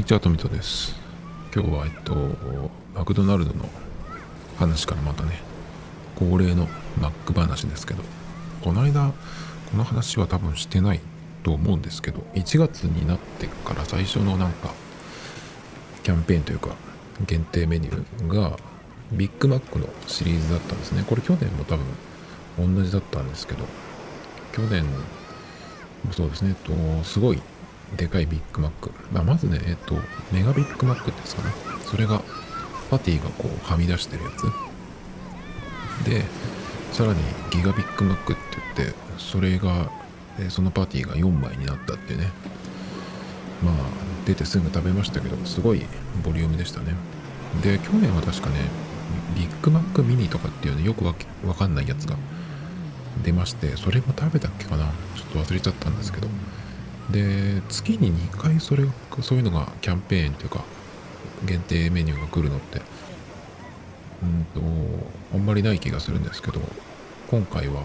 [0.00, 0.96] にちは、トミトです。
[1.54, 2.14] 今日は、えっと、
[2.94, 3.68] マクドナルドの
[4.56, 5.42] 話からまたね、
[6.16, 6.68] 恒例の
[6.98, 8.02] マック話ですけど、
[8.62, 9.12] この間、
[9.70, 11.00] この話は多分してない
[11.42, 14.72] と思うんですけど、1月になってから最初のなんか、
[16.02, 16.70] キャンペーンというか、
[17.26, 18.58] 限定メニューが、
[19.12, 21.04] ビッグマックのシリーズだったんですね。
[21.06, 21.76] これ去年も多
[22.56, 23.66] 分同じだったんですけど、
[24.54, 24.92] 去年も
[26.10, 26.72] そうですね、と、
[27.04, 27.42] すごい
[27.96, 28.90] でかいビッグマック。
[29.12, 29.94] まあ、まずね、えっと、
[30.32, 31.52] メガビッグマックですかね。
[31.84, 32.22] それが、
[32.90, 34.42] パティがこう、はみ出してるやつ。
[36.08, 36.24] で、
[36.92, 38.42] さらにギガビッグマックって
[38.76, 39.90] 言って、それが、
[40.48, 42.30] そのパティが4枚になったってね。
[43.62, 43.74] まあ、
[44.26, 45.84] 出てすぐ食べましたけど、すごい
[46.24, 46.94] ボリュームでしたね。
[47.62, 48.56] で、去年は確かね、
[49.34, 51.14] ビッグマックミニとかっていうのよくわ
[51.54, 52.16] かんないやつが
[53.22, 54.84] 出まして、それも食べたっけかな
[55.16, 56.28] ちょっと忘れちゃったんですけど、
[57.10, 58.84] で月に2回それ
[59.20, 60.64] そういうのがキャンペーンというか
[61.44, 62.80] 限定メニューが来るのって。
[64.22, 64.60] うんと
[65.34, 66.60] あんまりない気がするんですけど
[67.30, 67.84] 今回は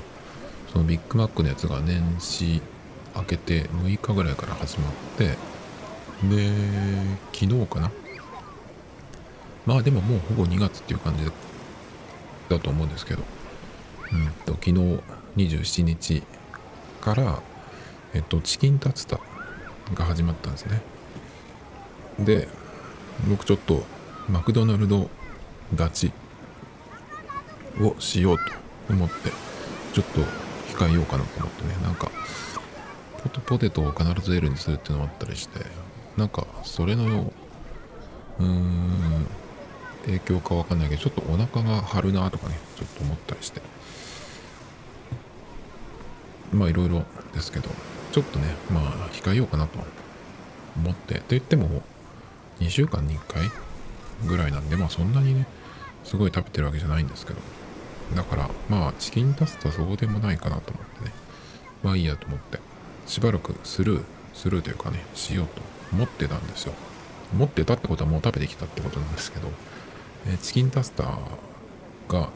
[0.72, 2.62] そのビッグマックのやつが年始
[3.16, 5.38] 明けて6日ぐらいから始まって
[6.28, 6.52] で
[7.31, 7.92] 昨日かな。
[9.66, 11.23] まあでももうほぼ2月っていう感じ
[12.50, 13.23] だと思うんですけど。
[14.12, 14.72] うんと昨日
[15.38, 16.23] 27日
[17.02, 17.42] から
[18.16, 19.20] えっと、チキンタツタ
[19.94, 20.82] が始まったんですね。
[22.18, 22.48] で、
[23.30, 23.84] 僕ちょっと
[24.30, 25.10] マクドナルド
[25.74, 26.12] 立ち
[27.82, 28.44] をしようと
[28.90, 29.32] 思って、
[29.94, 30.22] ちょっと
[30.78, 32.10] 控えようかなと思ってね、なんか、
[33.22, 35.66] ポテポテトを必ず L にするっていうのもあったりして、
[36.16, 37.34] なんか、それの、
[38.40, 39.28] うーん、
[40.06, 43.62] 影響かわかんないけど、ちょっとお腹が張るなとかね、ちょっと思ったりして。
[46.54, 47.70] まあいろいろですけど、
[48.16, 49.78] ちょっとね、まあ、控えようかなと
[50.78, 51.84] 思って、と言っても、
[52.62, 53.52] 2週間に1回
[54.26, 55.46] ぐらいなんで、まあそんなにね、
[56.06, 57.40] すごい食べてるわけじゃないんですけど、
[58.16, 61.12] だから、まあ、チキンタツタそうでもないかなと思ってね、
[61.84, 62.59] まあいいやと思って、
[63.06, 65.62] しばらくスルー、スルーというかね、しようと
[65.92, 66.74] 思ってたんですよ。
[67.34, 69.50] 思ってたってことはもう食べてきたってことなんですけど、
[70.25, 71.20] え、チキンタスタ
[72.08, 72.30] が、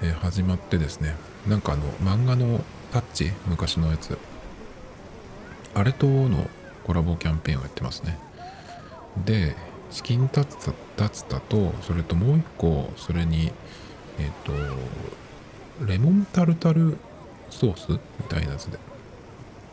[0.00, 1.16] え、始まってですね、
[1.48, 2.60] なんかあの、漫画の
[2.92, 4.16] タッチ、昔のやつ、
[5.76, 6.48] あれとの
[6.84, 8.16] コラボキャンペーンをやってますね。
[9.26, 9.54] で、
[9.90, 13.52] チキンタツタツタと、それともう一個、それに、
[14.18, 16.96] えっ、ー、と、レモンタルタル
[17.50, 18.78] ソースみたいなやつで。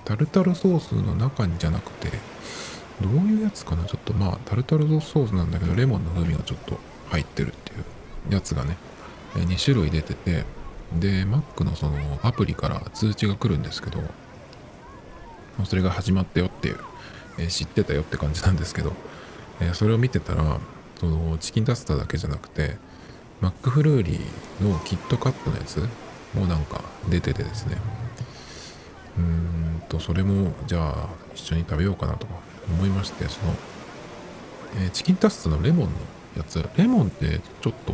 [0.04, 2.10] タルタルソースの中にじゃなくて、
[3.00, 3.86] どういうやつかな？
[3.86, 6.78] ちょっとまあ、タルタルソースなんだけど、レモンの風味がちょっと
[7.12, 7.76] 入ってるってい
[8.30, 8.76] うやつがね、
[9.36, 10.44] 2種類出てて、
[11.00, 14.04] で、Mac のそのアプリから通知が来るんですけど、
[15.66, 16.78] それが始まったよっていう、
[17.38, 18.94] えー、知ってたよって感じなんですけど、
[19.62, 20.60] えー、それを見てたら
[21.00, 22.78] そのチキンタスタだけじゃなくて
[23.42, 25.80] マックフルーリーのキットカットのやつ
[26.34, 27.78] もなんか出ててですね。
[29.18, 32.34] うーんとそれもじゃあ一緒に食べようかなとか
[32.68, 33.54] 思いましてその、
[34.82, 35.92] えー、チキンタスタのレモンの
[36.38, 37.94] やつレモンってちょっと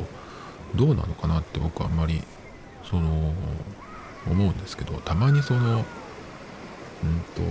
[0.76, 2.22] どうなのかなって僕はあんまり
[2.84, 3.34] その
[4.30, 5.84] 思うんですけどたまにその
[7.04, 7.42] うんと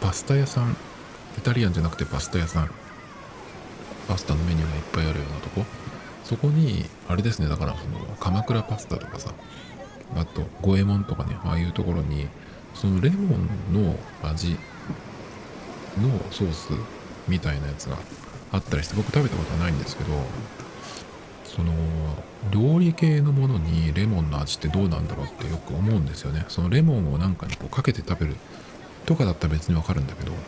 [0.00, 0.76] パスタ屋さん。
[1.36, 2.70] イタリアンじゃなくてパスタ屋さん
[4.06, 5.64] パスタのメニューがいっぱいあるようなとこ。
[6.22, 7.48] そこにあれですね。
[7.48, 9.32] だからその鎌倉パスタとかさ。
[10.16, 11.36] あと五右衛門とかね。
[11.44, 12.28] ああいうところに
[12.74, 14.58] そのレモンの味。
[16.00, 16.70] のソース
[17.28, 17.96] みたいなやつが
[18.52, 20.12] あったりして僕食べたことはないんですけど
[21.54, 21.72] その
[22.50, 26.44] 料理系のものにレモンの味ってどうなんだろうってよく思うんですよね。
[26.48, 28.36] そのレモンをなんかにこうかけて食べる
[29.06, 30.38] とかだったら別にわかるんだけども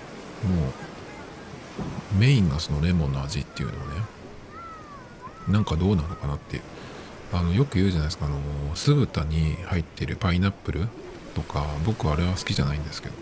[2.14, 4.02] うメインがそのレモンの味っていうのをね
[5.48, 6.62] なんかどうなのかなっていう
[7.32, 8.26] あのよく言うじゃないですか。
[8.26, 8.38] あの
[8.74, 10.88] 酢豚に入ってるパイナップル
[11.34, 13.14] とか僕あれは好きじゃないんですけど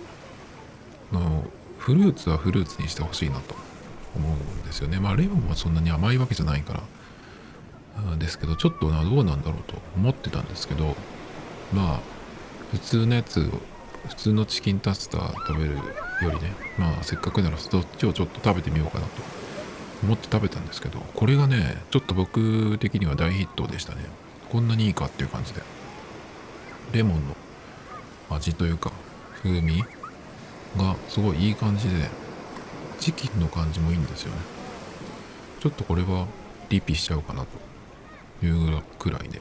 [1.12, 1.44] あの
[1.79, 3.55] フルーツはフルーツにしてほしいなと
[4.17, 5.00] 思うんですよね。
[5.00, 6.81] まあレモンはそんなに甘いわけじゃないから
[8.19, 10.96] ですけどちょっとなどうなんだろうと思ってたんですけど
[11.73, 12.00] まあ
[12.73, 13.44] 普通のやつを
[14.08, 15.81] 普通のチキンタツタ食べるよ
[16.23, 19.23] りねまあせっかくならそっちをちょっと食べてみようかなと
[20.02, 24.00] 思って食べたんですけどこれがねちょっと僕的には大ヒットでしたね。
[24.50, 25.62] こんなにいいかっていう感じで。
[26.93, 27.35] レモンの
[28.31, 28.93] 味というか
[29.43, 29.82] 風味
[30.76, 32.08] がすごいいい感じで
[33.00, 34.41] チキンの感じもいいんですよね。
[35.61, 36.26] ちょっとこれは
[36.69, 37.63] リピしちゃおうかなと。
[38.42, 39.40] いうくらいで。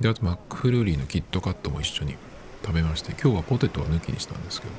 [0.00, 2.16] で、あとマックフルーリーのキットカットも一緒に
[2.64, 4.72] 食べまして、今日はポテトは抜きにしたんですけど、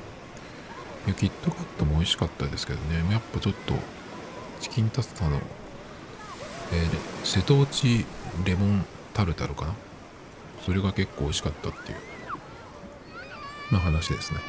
[1.06, 3.12] いやキットカットも美味しかったですけどね。
[3.12, 3.74] やっぱちょっと
[4.60, 5.36] チキンタツタの、
[6.72, 8.04] えー、瀬戸内
[8.44, 8.84] レモン
[9.14, 9.74] タルタルかな？
[10.64, 11.98] それが結構美味しかったっていう
[13.70, 14.40] まあ話ですね。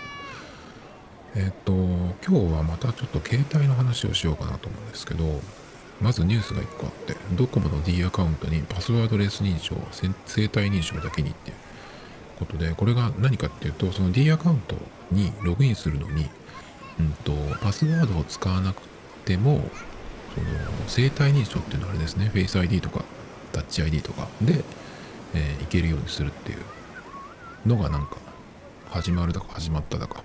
[1.36, 5.42] えっ、と今日はまたちょっと携帯の話をしようかなと思うんですけど
[6.02, 9.76] まずニュースが1個あってドコモの D アカウントにパスワードレス認証
[10.26, 11.58] 生体認証だけにっていう
[12.40, 14.76] ことでこれが何かっていうとその D アカウント
[15.12, 16.30] にログインするのに
[17.00, 18.82] うんと、パスワードを使わなく
[19.26, 19.62] ても、
[20.34, 20.48] その、
[20.88, 23.04] 生体認証っていうのはあれですね、Face ID とか、
[23.52, 24.64] タッチ ID とかで、
[25.34, 26.60] えー、いけるようにするっていう
[27.66, 28.18] のがなんか、
[28.90, 30.24] 始まるだか始まっただか、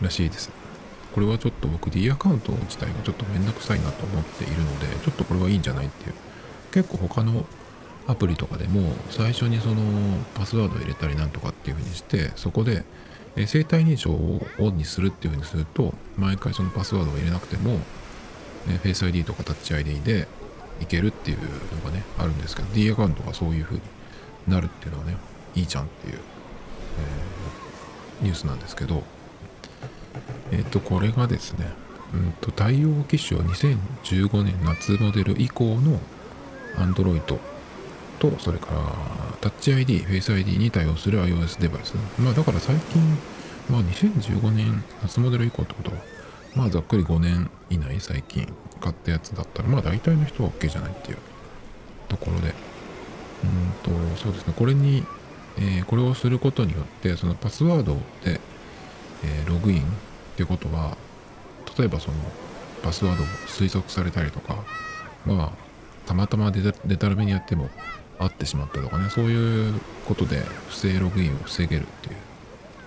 [0.00, 0.61] らしいです。
[1.14, 6.14] これはちょっと僕 D アカウント自体がちょっとめんどくさいなと思っているので、ちょっとこれはいいんじゃないっていう。
[6.72, 7.44] 結構他の
[8.06, 9.76] アプリとかでも最初にその
[10.34, 12.84] パスワードを入れたりなんとかっていう風にしてそこで
[13.46, 17.78] 生体認証をオンにするっていうふうにすると、毎回そのパスワードを入れなくても、
[18.68, 20.28] え Face ID とかタッチ ID で
[20.80, 21.44] いけるっていうの
[21.82, 23.80] がね、あるんですけど、D アカウントがそういうふうに
[24.48, 25.16] なるっていうのはね、
[25.54, 29.02] いいじゃんっていう、えー、ニュースなんですけど、
[30.52, 31.66] えっ、ー、と、これがですね、
[32.14, 35.98] うんと、対応機種は2015年夏モデル以降の
[36.76, 37.40] Android と、
[38.38, 38.80] それから
[39.40, 41.94] タッチ ID、フェイス ID に対応する iOS デバイス。
[42.18, 43.02] まあだから最近、
[43.68, 45.96] まあ2015年夏モデル以降ってことは、
[46.54, 48.46] まあざっくり5年以内最近
[48.80, 51.18] 買ったやつだったら、まあ大体の人は OK じゃないっていう
[52.08, 52.54] ところで。
[53.42, 55.04] うんと、そうですね、これに、
[55.56, 57.94] えー、これをすることによって、そのパスワード
[58.24, 58.40] で、
[59.24, 59.82] えー、ログイン
[60.32, 60.96] ってことは、
[61.78, 62.16] 例えばその
[62.82, 64.56] パスワードを推測されたりとか、
[65.24, 65.50] まあ、
[66.06, 67.70] たまたまデタラメにやっても
[68.18, 72.16] 会ってしまったとかねそういうことで不正ログインを防げるっていう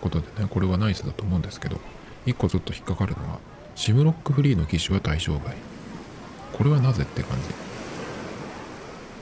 [0.02, 1.80] ことでねこれはナイスだと思うんですけど
[2.26, 3.40] 一個ちょっと引っかかるのは
[3.76, 5.56] SIM ロックフリーの機種は対象外。
[6.54, 7.38] これはなぜって感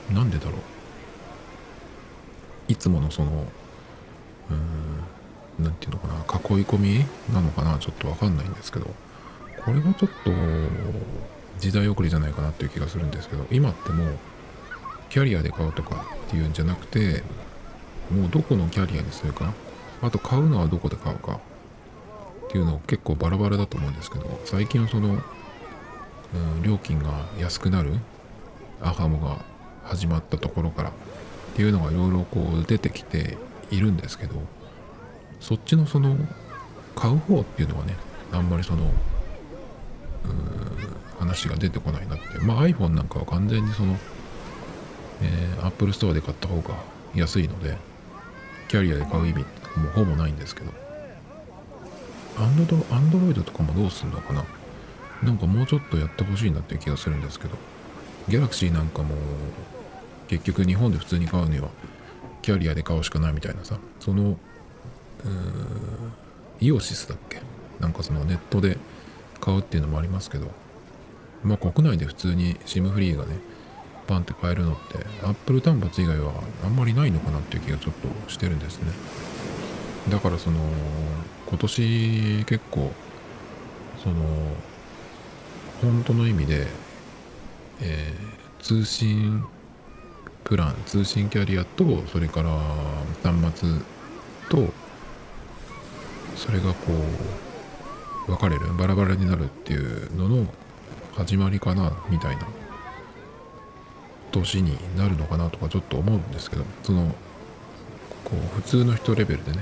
[0.08, 0.14] じ。
[0.14, 0.54] なんでだろう。
[2.68, 3.46] いつものその
[4.50, 4.58] うーん
[5.58, 8.86] 何て言うのかな囲い込みなのかなちょっとわかんないんですけど
[9.64, 10.30] これがちょっと
[11.58, 14.18] 時代遅れじゃないかなっていう気がするんですけど今ってもう
[15.08, 17.22] キャリアで買うとかっていうんじゃなくて
[18.10, 19.52] もうどこのキャリアにするか
[20.02, 21.40] あと買うのはどこで買うか
[22.46, 25.14] っていうの結構バラバラだと思うんですけど最近はその、
[26.34, 27.94] うん、料金が安くなる
[28.82, 29.38] アハモが
[29.84, 30.92] 始まったところからっ
[31.56, 33.38] ていうのがいろいろこう出てきて
[33.70, 34.34] いるんですけど
[35.44, 36.16] そっちのその
[36.96, 37.94] 買う方っていうのはね
[38.32, 38.90] あんまりその
[41.18, 42.38] 話が出てこないなって。
[42.38, 43.96] まあ iPhone なんかは完全にその
[45.22, 46.74] えー、Apple Store で買った方が
[47.14, 47.76] 安いので、
[48.68, 50.72] キャリアで買う意味もほぼないんですけど、
[52.38, 54.44] アンドアンドロイドとかもどうすんのかな。
[55.22, 57.56] なんかもうちょっとやってほしいなっていう気がするんですけど、
[58.28, 59.14] ギャラクシーなんかも
[60.28, 61.68] 結局日本で普通に買うには
[62.42, 64.36] キャリアで買うしかないみたいなさ、その、
[66.60, 67.40] イオシスだっけ？
[67.80, 68.78] なんかそのネットで
[69.40, 70.50] 買うっていうのもありますけど、
[71.42, 73.38] まあ国内で普通に SIM フリーがね、
[74.06, 76.32] パンって買えるのって Apple 端末以外は
[76.64, 77.94] あんまりないのかなっていう気がちょっ
[78.26, 78.92] としてるんですね。
[80.10, 80.58] だからその
[81.48, 82.92] 今年結構
[84.02, 84.16] その
[85.80, 86.66] 本当の意味で、
[87.80, 89.44] えー、通信
[90.44, 92.50] プラン通信キャリアとそれから
[93.22, 93.78] 端末
[94.50, 94.72] と
[96.36, 96.92] それがこ
[98.26, 100.46] う分かれるバラバラになるっていうのの
[101.14, 102.46] 始まりかなみたいな
[104.32, 107.14] 年になるのかなとかちょっと思うんですけどその
[108.24, 109.58] こう普通の人レベルでね。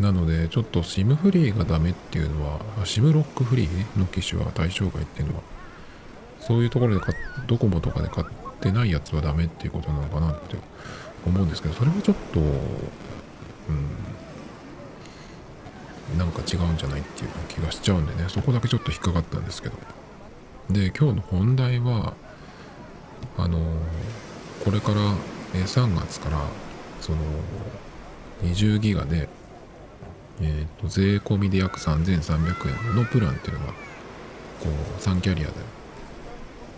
[0.00, 5.42] なのでちょっと SIM フリーがダメっていうのは SIM ロックフリーの機種は対象外っていうのは
[6.40, 7.14] そういうところで買
[7.46, 8.26] ドコモとかで買っ
[8.60, 10.56] てないやつはダメっていうことなのかなって
[11.24, 12.40] 思うんですけどそれはちょっと
[13.68, 13.72] う
[16.14, 16.18] ん。
[16.18, 18.28] なんか違うんじゃないっていう気がしちゃうんでね。
[18.28, 19.76] そこだけちょっと引っかかったんですけど。
[20.70, 22.14] で今日の本題は
[23.36, 23.58] あの
[24.64, 25.14] これから
[25.52, 26.38] 3月から
[27.00, 27.18] その
[28.42, 29.28] 20ギガで、
[30.40, 33.76] えー、と税込みで約3300円のプランっていうのがこ
[34.68, 35.52] う3キャリアで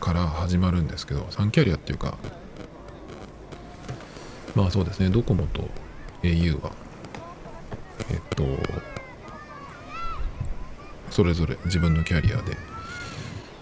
[0.01, 2.19] から始まるんですけど3キャリアっていうか
[4.55, 5.11] まあそうですね。
[5.11, 5.69] ドコモと
[6.23, 6.73] au は
[8.11, 8.45] えっと
[11.11, 12.57] それぞれ自分のキャリアで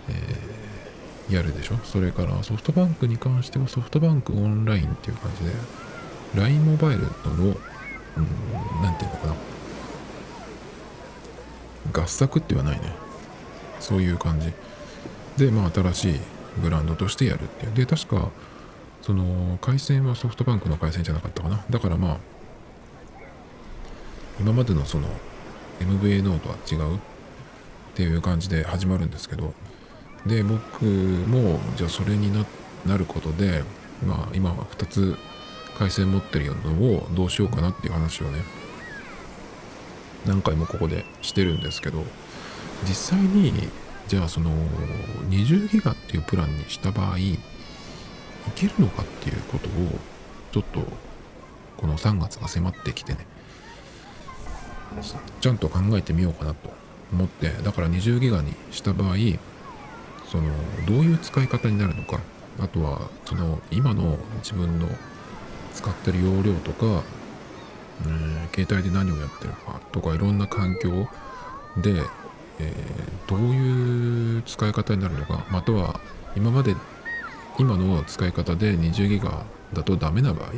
[0.08, 1.76] えー、やるでしょ？
[1.84, 5.52] それからソフトバンクに関してはソフトバンクオンラインっていう感じで
[6.34, 9.34] LINE モバイルの、うん、なんていうのかな？
[11.92, 12.92] 合作って言わないね。
[13.78, 14.52] そういう感じ。
[15.36, 16.20] で、まあ、新しい
[16.56, 17.74] ブランドとしてやるっていう。
[17.74, 18.30] で、確か、
[19.02, 21.62] その、回線はソフトバンクの回線じゃなかったかな。
[21.68, 22.16] だからまあ、
[24.40, 25.08] 今までのその、
[25.80, 26.98] MVNO とは違うっ
[27.94, 29.52] ていう感じで始まるんですけど、
[30.26, 33.62] で、僕も、じゃあそれになることで、
[34.06, 35.16] まあ、今は2つ
[35.78, 38.42] 回線持ってるのをどうしようかなっていう話をね、
[40.26, 42.04] 何回もここでしてるんですけど、
[42.86, 43.52] 実際に
[44.08, 44.50] じゃあその
[45.30, 47.38] 20ギガっていうプランにした場合い
[48.54, 49.70] けるのかっていうことを
[50.52, 50.80] ちょっと
[51.76, 53.26] この3月が迫ってきてね。
[55.40, 56.70] ちゃんと考えてみようかなと
[57.12, 59.16] 思ってだから20ギガにした場合
[60.26, 60.44] その
[60.86, 62.20] どういう使い方になるのか
[62.60, 64.88] あとはその今の自分の
[65.74, 67.02] 使ってる容量とか、
[68.02, 71.08] えー、携帯で何をやってるかとかいろんな環境
[71.82, 72.02] で
[72.58, 76.00] えー、どういう使い方になるのかまたは
[76.36, 76.76] 今まで
[77.58, 80.52] 今の使い方で20ギガだとダメな場合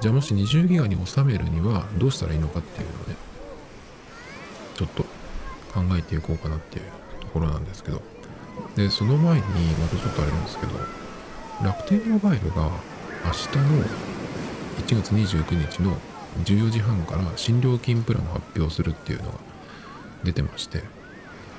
[0.00, 3.16] じゃあもし20ギガに収めるにはどうしたらいいのかっていうのをね
[4.80, 5.02] ちょっと
[5.74, 6.84] 考えていこうかなっていう
[7.20, 8.00] ところなんですけど。
[8.76, 10.72] でその前にまたちょっとあれなんですけど
[11.62, 12.70] 楽天モバイルが
[13.24, 13.84] 明日の
[14.78, 15.96] 1月29日の
[16.44, 19.38] 14時半から新料金プランを発表するっていうのが
[20.24, 20.82] 出てまして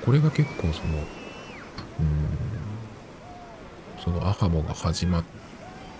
[0.04, 2.24] これが結構そのうん
[4.02, 5.24] そのアハモが始まっ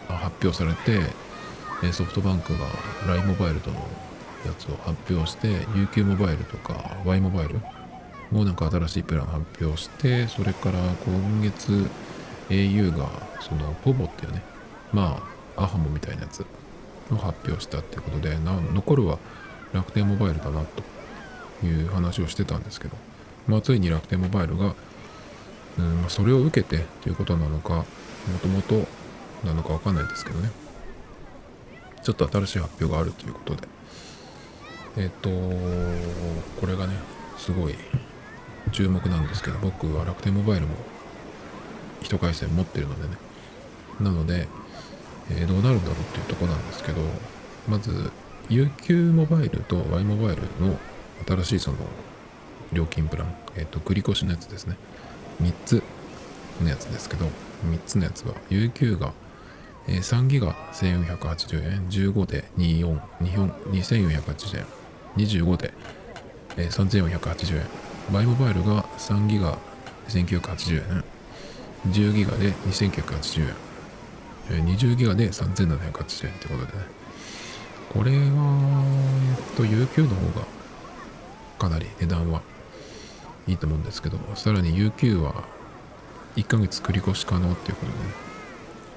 [0.09, 2.67] 発表されてソフトバンクが
[3.07, 3.77] LINE モバイルとの
[4.45, 7.61] やつを発表して UQ モバイルとか Y モバイル
[8.31, 11.89] もなんか新しいプラン発表してそれから今月
[12.49, 13.09] au が
[13.41, 14.43] そのポボっていうね
[14.93, 15.23] ま
[15.57, 16.45] あアハモみたいなやつ
[17.11, 19.19] を発表したっていうことで残るは
[19.73, 20.65] 楽天モバイルだな
[21.61, 22.97] という話をしてたんですけど
[23.47, 24.75] まあ、ついに楽天モバイルが、
[25.79, 27.85] うんそれを受けてということなのか、も
[28.43, 28.87] ともと
[29.45, 30.51] なのかわかんないですけどね。
[32.03, 33.69] ちょっと新しい発表があるということで。
[34.97, 35.31] えっ、と、
[36.61, 36.95] これがね、
[37.39, 37.75] すごい
[38.73, 40.75] 注目なんですけど、僕は楽天モバイルも
[42.03, 43.17] 一回線持ってるのでね。
[44.01, 44.49] なので、
[45.31, 47.01] えー、どうなるんだろうっていうとこなんですけど、
[47.69, 48.11] まず、
[48.49, 50.79] UQ モバイルと Y モバイルの
[51.27, 51.79] 新しいその
[52.73, 54.77] 料金プラン、えっ、ー、と、繰越しのやつですね。
[55.41, 55.83] 3つ
[56.61, 57.27] のやつですけど、
[57.65, 59.13] 3つのやつは、UQ が、
[59.89, 63.01] え、3ギガ1480円、15で24、
[63.71, 64.67] 2480円、
[65.17, 65.73] 25で、
[66.57, 67.67] えー、3480円、
[68.13, 69.59] バイモバイルが3ギガ
[70.09, 71.05] 1980円、
[71.91, 73.55] 10ギガで2980円、
[74.51, 77.03] えー、20ギガで3780円ってことでね。
[77.93, 78.85] これは、
[79.39, 80.47] えっと、UQ の方が
[81.59, 82.41] かなり値段は
[83.47, 85.45] いいと思うんですけど、さらに UQ は
[86.37, 88.05] 1ヶ月繰り越し可能っていうことで、ね、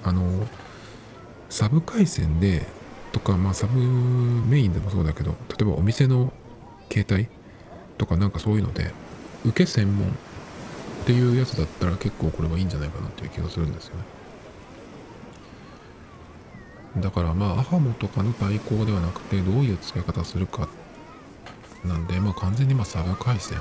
[0.04, 0.48] あの、
[1.50, 2.66] サブ回線で、
[3.16, 6.34] とか、まあサブメインでもそうだけど、例えばお店の
[6.92, 7.30] 携帯
[7.98, 8.92] とかなんかそういうので、
[9.46, 10.12] 受け専門っ
[11.06, 14.04] ていうやつだったら結構これはいいんじゃないかなっていう気がするんですよね。
[17.02, 20.70] だからまあアハモとかの対抗ではなくてどういう使い方するか
[21.84, 23.58] なんでまあ完全にまあサブ回線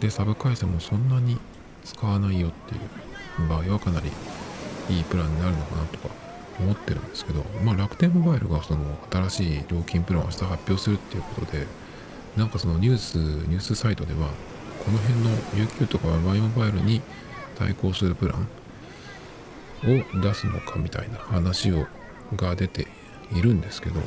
[0.00, 1.38] でサブ回線もそんなに
[1.84, 2.78] 使わないよってい
[3.44, 4.10] う場合はかなり
[4.90, 6.25] いいプランになるのかなとか
[6.58, 11.66] 思ってるんですけど、まあ、楽天モバイルがその新しい料金プランを明日発表するっていうことで
[12.36, 14.30] なんかそのニュースニュースサイトでは
[14.84, 15.30] この辺の
[15.66, 17.02] UQ とか Y モバイルに
[17.58, 18.48] 対抗するプラン
[19.84, 21.86] を出すのかみたいな話を
[22.34, 22.88] が出て
[23.32, 24.00] いるんですけど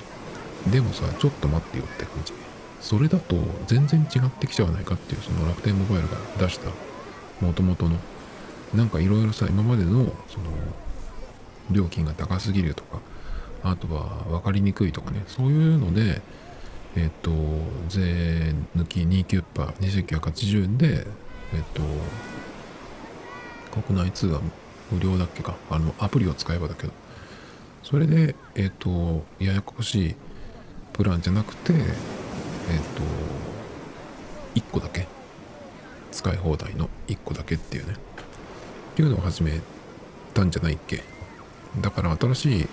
[0.72, 2.34] でもさちょっと待ってよって感じ。
[2.82, 3.36] それだと
[3.68, 6.70] 全然違ってきちゃわないかっていうその楽天モバイルが出した
[7.46, 7.98] もともとの
[8.74, 10.46] なんかいろいろさ今までのその
[11.72, 13.00] 料金が高すぎるとか
[13.64, 15.24] あとは分かりにくいとかね。
[15.28, 16.22] そういうので
[16.96, 17.32] えっ、と
[17.88, 21.06] 税抜き29%パー2980円で
[21.54, 21.82] えっ、と
[23.82, 24.42] 国内通話
[24.92, 25.56] 無料だっけか。
[25.70, 26.94] あのアプリを使えばだけど。
[27.84, 30.16] それでえっ、とややこしい
[30.94, 33.04] プランじゃなくてえっ、と
[34.56, 35.08] 1個だけ。
[36.12, 37.94] 使い放題の1個だけっていうね。
[37.94, 39.60] っていうのを始め
[40.34, 41.04] たんじゃないっけ。
[41.82, 42.68] だから新しい、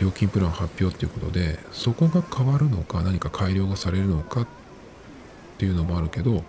[0.00, 4.46] 料金プラン発表っていうことでそこが変わるのか何か改良がされるのかっ
[5.58, 6.42] ていうのもあるけど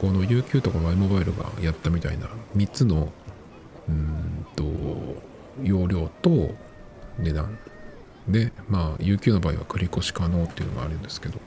[0.00, 3.12] この UQ とか Y モバイルがやったみたいな3つの
[3.88, 4.64] うんと
[5.62, 6.54] 容量と
[7.18, 7.58] 値段。
[8.26, 11.38] でまあ UQ の場合は繰り越し可能っていうのがあるんですけど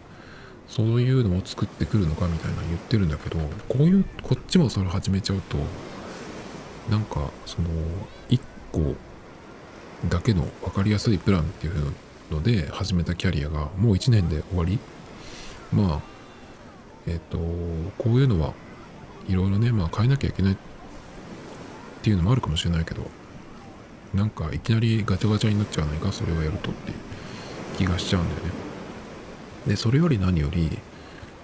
[0.67, 5.57] そういうのを作ってくるのかみたいな言ってるんだけどこういうこっちもそれ始めちゃうと
[6.91, 7.69] なんかその
[8.29, 8.39] 1
[8.77, 8.95] 個
[10.07, 11.93] だけの分かりやすいプランっていう
[12.31, 14.79] ので始めたキャリアがもう1年で終わり。
[15.73, 16.01] まあ
[17.07, 17.37] えっ、と
[17.97, 18.53] こういうのは
[19.27, 20.57] いろいろねまあ変えなきゃいけないっ
[22.01, 23.01] ていうのもあるかもしれないけど
[24.13, 26.11] なんかいきなりガチャガチャになっちゃわないか？
[26.11, 26.97] それをやるとっていう
[27.77, 28.51] 気がしちゃうんだよね。
[29.67, 30.77] でそれより何より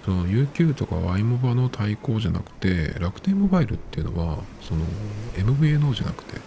[0.04, 4.84] その UQ とか Y モバの対抗じゃなくて楽天モバイルっていうのはその
[5.36, 6.40] MVNO じゃなくて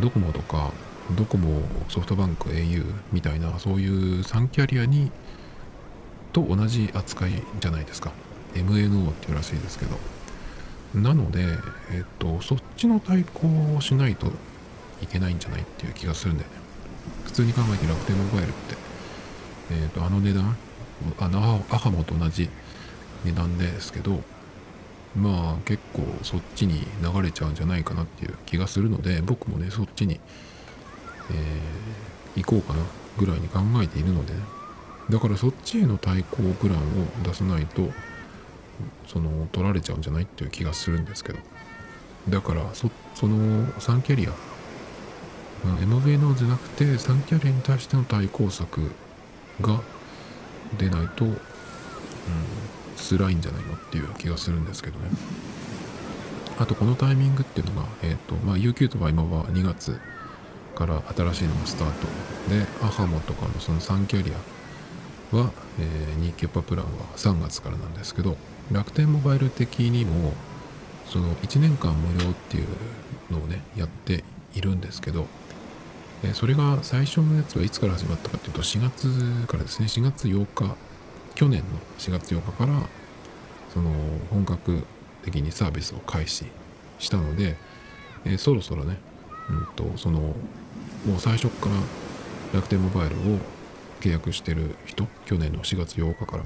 [0.00, 0.72] ドコモとか
[1.16, 5.10] ドコモソフトバンク au みたいなそういう3キャリアに
[6.32, 8.12] と同じ扱いじゃないですか。
[8.54, 9.98] MNO っていうらしいですけど。
[10.94, 11.40] なので、
[11.90, 14.26] えっと、そっちの対抗をしないと
[15.02, 16.56] いけないんじゃないっていう気がするんだよね。
[17.24, 18.76] 普通に考えて楽天モバイルって、
[19.70, 20.56] えっと、あの値段
[21.18, 22.48] あのアハモと同じ
[23.24, 24.20] 値段ですけど
[25.16, 30.20] まあ結構そっちに流れちゃうんじゃないかなっていう気がするので僕もねそっちに、
[31.30, 32.84] えー、行こうかな
[33.18, 34.40] ぐらいに考えているので、ね、
[35.10, 36.82] だからそっちへの対抗プランを
[37.22, 37.90] 出さないと
[39.06, 41.38] その取られちゃうんじゃないっていう気がするんですけど
[42.28, 42.86] だからそ
[43.26, 44.32] の3キャリア
[45.64, 48.90] MVNO じゃなくて3キャリアに対しての対抗策
[49.60, 49.80] が
[50.78, 51.34] 出ないと、うん、
[52.96, 55.08] 辛いんじゃないのっていう気がするんですけどね。
[56.58, 59.98] あとこのタイミングっていうのが、え、ー、とまあ、UQ とは今は2月
[60.74, 62.06] から新しいのがスタート
[62.50, 68.36] でアハモとかのその3キャリアは、えー、2キャパプランは3月からなんですけど
[68.70, 70.32] 楽天モバイル的にも
[71.06, 72.66] その1年間無料っていう
[73.30, 75.26] のをねやっているんですけど
[76.34, 79.86] それが最初のやつはいつから始まったかっていうと4月からですね。
[79.86, 80.76] 4月8日
[81.34, 81.66] 去年の
[81.98, 82.72] 4月8日から
[83.72, 83.90] その
[84.30, 84.84] 本格
[85.24, 86.46] 的にサービスを開始
[86.98, 87.56] したので、
[88.24, 88.98] えー、そろそろね、
[89.50, 90.34] うんと、そのも
[91.16, 91.74] う最初から
[92.54, 93.38] 楽天モバイルを
[94.00, 96.44] 契約してる人去年の4月8日から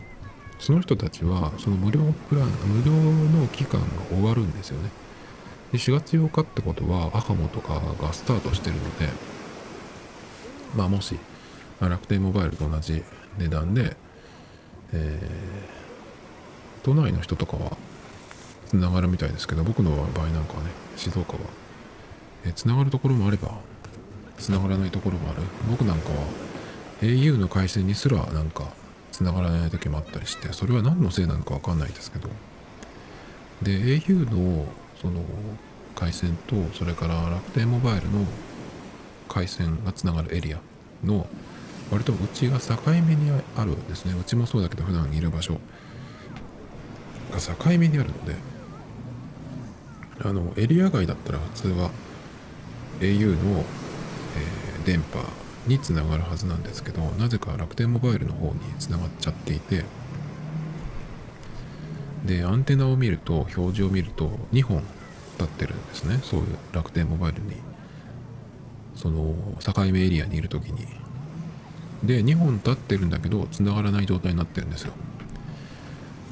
[0.59, 2.92] その人たちはその無料プラン無料
[3.40, 4.90] の期間が終わるんですよね。
[5.72, 9.09] で4月8日ってことはアハモとかがスタートしてるので
[10.77, 11.16] まあもし、
[11.81, 13.03] 楽天モバイルと同じ
[13.38, 13.96] 値段で、
[14.92, 17.77] えー、都内の人とかは
[18.66, 21.38] つながるみたいですけど僕の場合なんかはね静岡は、
[22.44, 23.59] えー、がるところもあれば
[24.38, 25.42] つながらないところもある。
[25.70, 26.14] 僕なんかは
[27.03, 28.68] au の回線にすらなんか
[29.12, 32.29] つながらない時もあったりしてそれは何のせいなのか分かんないですけど
[33.62, 34.66] で au の
[35.01, 35.22] その
[35.94, 38.25] 回線とそれから楽天モバイルの
[39.29, 40.61] 回線がつながるエリア
[41.05, 41.27] の
[41.90, 44.14] 割とうちが境目にあるんですね。
[44.18, 45.59] うちもそうだけど普段いる場所。
[47.31, 48.35] が境目にあるので
[50.25, 51.90] あのエリア外だったら普通は
[53.01, 55.22] au の、えー、電波
[55.66, 59.85] につながるはずなんですけどなぜか楽天モバイルの方につながっちゃっていて
[62.25, 64.83] でアンテナを見ると表示を見ると2本
[65.38, 66.18] 立ってるんですね。
[66.22, 67.57] そういう楽天モバイルに。
[68.96, 70.87] その境目エリアにいる時に。
[72.07, 74.92] で2本立ってるんだけど繋がらない状態になってるんですよ。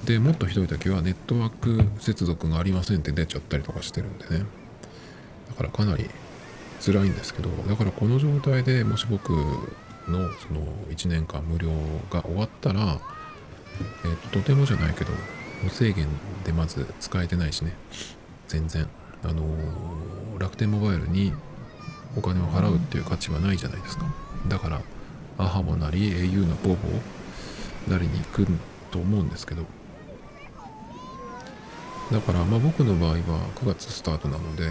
[0.04, 4.44] でもっとひどい時はネットワーク接続がありませんって出ちゃったりとかしてるんでね。
[5.48, 6.10] だからかなり
[6.80, 10.60] 辛いんですけどだからこの状態でもし僕のその
[10.90, 11.70] 1年間無料
[12.10, 12.98] が終わったら、
[14.04, 15.12] えーと、とてもじゃないけど
[15.62, 16.06] 無制限
[16.44, 17.74] でまず使えてないしね。
[18.48, 18.86] 全然。
[19.22, 21.32] あのー、楽天モバイルに
[22.14, 24.04] お金を払うっていう価値はないじゃないですか。
[24.48, 24.82] だから
[25.38, 26.76] アハモなり au のボボ
[27.88, 28.46] なりに行く
[28.90, 29.64] と思うんですけど。
[32.12, 33.16] だからまあ僕の場合は
[33.56, 34.70] 9月スタートなので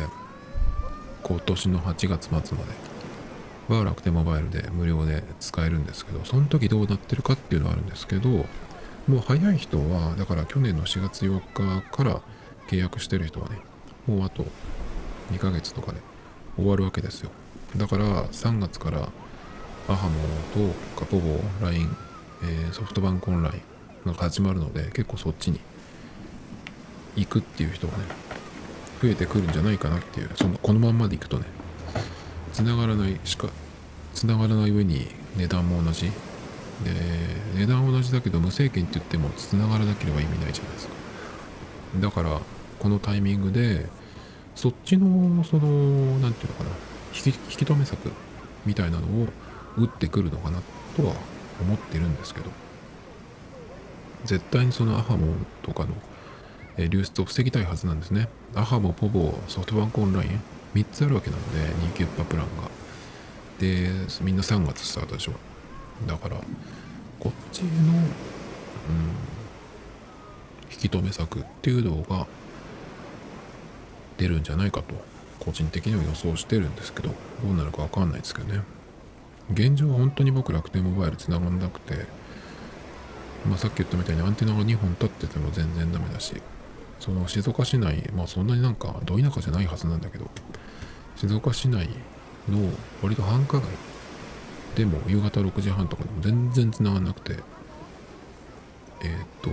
[1.24, 8.46] 今年の8月末までは楽天モバイルで無料で使えるんですけどその時どうなってるかっていうのはあるんですけども
[9.18, 12.22] う早い人はだから去年の4月4日から
[12.70, 13.58] 契約してる人はね
[14.06, 14.46] もうあと
[15.32, 16.00] 2ヶ月とかで
[16.56, 17.32] 終わるわけですよ。
[17.78, 19.10] だから3月から
[19.88, 20.16] アハモ
[20.54, 21.96] とカポボ LINE、
[22.44, 23.62] えー、ソフトバンクオンライ
[24.06, 25.60] ンが始まるので結構そっちに
[27.18, 28.06] 行くっていう人がね
[29.02, 31.46] 増えてくるんじゃないかなっていうそのこのまんまで行くとね
[32.54, 33.50] 繋がらないしか
[34.14, 36.12] 繋がらない上に値段も同じ。
[36.84, 36.92] で
[37.56, 40.94] 値段同じだけど無制限って言っても繋がらなければ意味ないじゃないですか。
[42.00, 42.42] だから
[42.80, 43.88] このタイミングで
[44.56, 46.70] そっちのその何て言うのかな
[47.14, 48.12] 引き引き止め策
[48.66, 49.28] みたいなのを
[49.78, 50.60] 打ってくるのかな
[50.96, 51.16] とは
[51.62, 52.50] 思ってるんですけど
[54.26, 55.34] 絶対にそのアハモ
[55.64, 58.30] とかの流出を防ぎたいはずなんですね。
[58.56, 60.42] アハモ、ポボ、ソフトバンクオンライン
[60.74, 62.70] 3つあるわけなので2キュッパプランが。
[63.60, 63.90] で
[64.22, 65.34] みんな3月スタートでしょ
[66.08, 66.38] だから
[67.20, 67.74] こっちの、うん、
[70.72, 72.28] 引き止め策っていうのが
[74.18, 74.96] 出るんじゃないかと
[75.40, 77.16] 個人的には予想してるんですけどど
[77.50, 78.62] うなるか分かんないですけどね
[79.52, 82.06] 現状は本当に僕楽天モバイル繋がんなくて
[83.46, 86.34] まあ、さっき言ったみたいにアンテナが2本立ってても全然ダメだし
[87.00, 90.30] その静岡市内まあそんなになんかど田舎じゃないはずなんだけど
[91.18, 91.90] 静岡市内
[92.50, 92.70] の
[93.02, 93.68] 割と繁華街
[94.76, 97.44] でも夕方6時半とかでも全然繋がんなくて
[99.02, 99.50] えっ、ー、と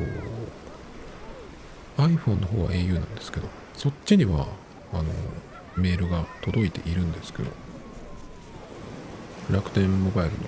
[2.03, 4.46] iPhone の方は au なんですけどそっちには
[4.92, 5.05] あの
[5.76, 7.50] メールが届いているんですけど
[9.53, 10.39] 楽天モバイルの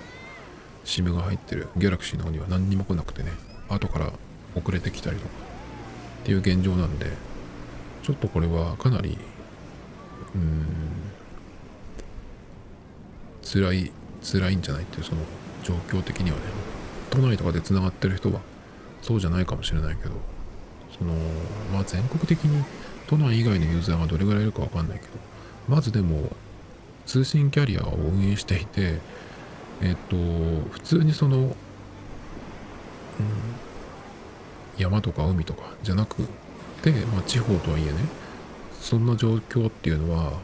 [0.85, 1.67] SIM が入ってる。
[1.77, 3.31] Galaxy の方には何にも来なくてね。
[3.69, 4.11] 後から
[4.55, 5.29] 遅れてきたりとか
[6.23, 7.07] っていう現状なんで
[8.03, 9.17] ちょっとこれはかなり
[10.35, 10.65] うん
[13.43, 15.21] 辛い辛いんじゃないっていうその
[15.63, 16.43] 状況的にはね。
[17.13, 18.41] 都内とかでつながってる人は
[19.03, 20.11] そうじゃないかもしれないけど
[20.97, 21.13] その
[21.71, 22.63] まあ全国的に
[23.05, 25.11] 都内以外のユーザーがどれぐらいいるかわかんないけど
[25.67, 26.35] まずでも
[27.05, 28.99] 通信キャリアを運営していて
[29.81, 30.15] えっと
[30.71, 31.55] 普通にその、うん、
[34.77, 36.23] 山とか海とかじゃなく
[36.81, 37.93] て、まあ、地方とはいえね
[38.79, 40.39] そんな状況っていうのは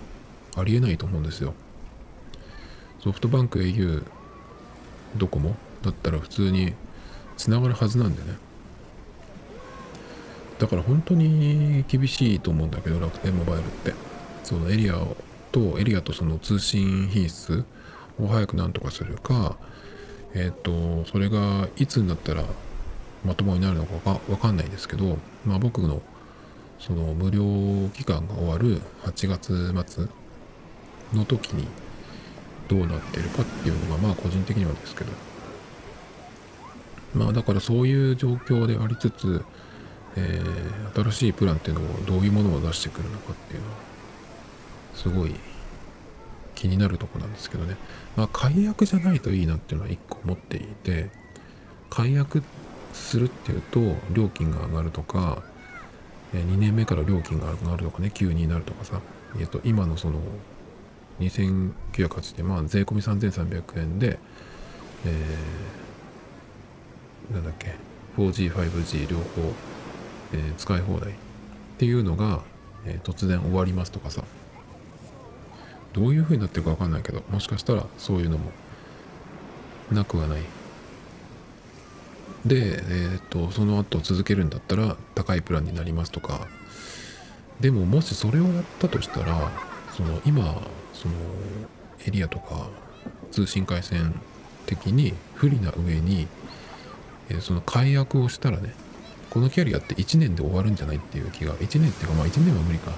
[0.56, 1.54] ありえないと思うんですよ。
[3.00, 4.04] ソフトバンク au
[5.15, 6.74] ドコモだったら普通に
[7.38, 8.38] つながるはずなんでね。
[10.58, 14.10] だから本当に厳しいと思うんだけど楽天モバイルって。
[14.50, 14.95] そのエリア
[15.51, 17.63] とエリアとその通信品質
[18.21, 19.57] を早くなんとかするか
[20.33, 22.43] えっ、ー、とそれがいつになったら
[23.25, 26.01] まともになるのかわかんないですけど、まあ、僕の
[26.79, 30.07] その無料期間が終わる8月末
[31.13, 31.67] の時に
[32.69, 35.12] どうなってるかっていうのがまあ個人的にはですけど。
[37.13, 39.43] まあだからそういう状況でありつつ、
[40.15, 43.75] えー、新しいプランっていうのをどういうものを出してくるのかっていうのは
[45.01, 45.35] すごい
[46.55, 47.77] 気になるとこなんですけどね。
[48.17, 51.09] まあ解約じゃないといいなっていうのは一個思っていて
[51.89, 52.43] 解約
[52.91, 53.79] するっていうと
[54.12, 55.41] 料金が上がるとか
[56.33, 58.99] 2年目から料金が上がるとかね急になるとかさ、
[59.39, 60.19] えっと、今のその
[61.19, 64.19] 2980円まあ税込み3300円で、
[65.05, 67.75] えー、なんだっけ
[68.17, 69.53] 4G、5G 両方、
[70.33, 71.15] えー、使い放題っ
[71.77, 72.41] ていうのが、
[72.85, 74.23] えー、突然終わりますとかさ。
[75.93, 78.52] どういう風になってるか分かんないけどもしかしたらそういうのも
[79.91, 80.41] なくはない。
[82.45, 86.47] で、えっ、とその後続けるんだったら高いプランになりますとか。
[87.60, 89.52] でももしそれをやったとしたら
[89.95, 90.62] その今
[90.93, 91.13] その
[92.08, 92.69] エリアとか
[93.32, 94.13] 通信回線
[94.65, 96.28] 的に不利な上に、
[97.30, 98.73] えー、その解約をしたらね
[99.30, 102.91] このキャリアって1年で終わるんじゃないっていう気が1年っていうかまあ1年は無理か。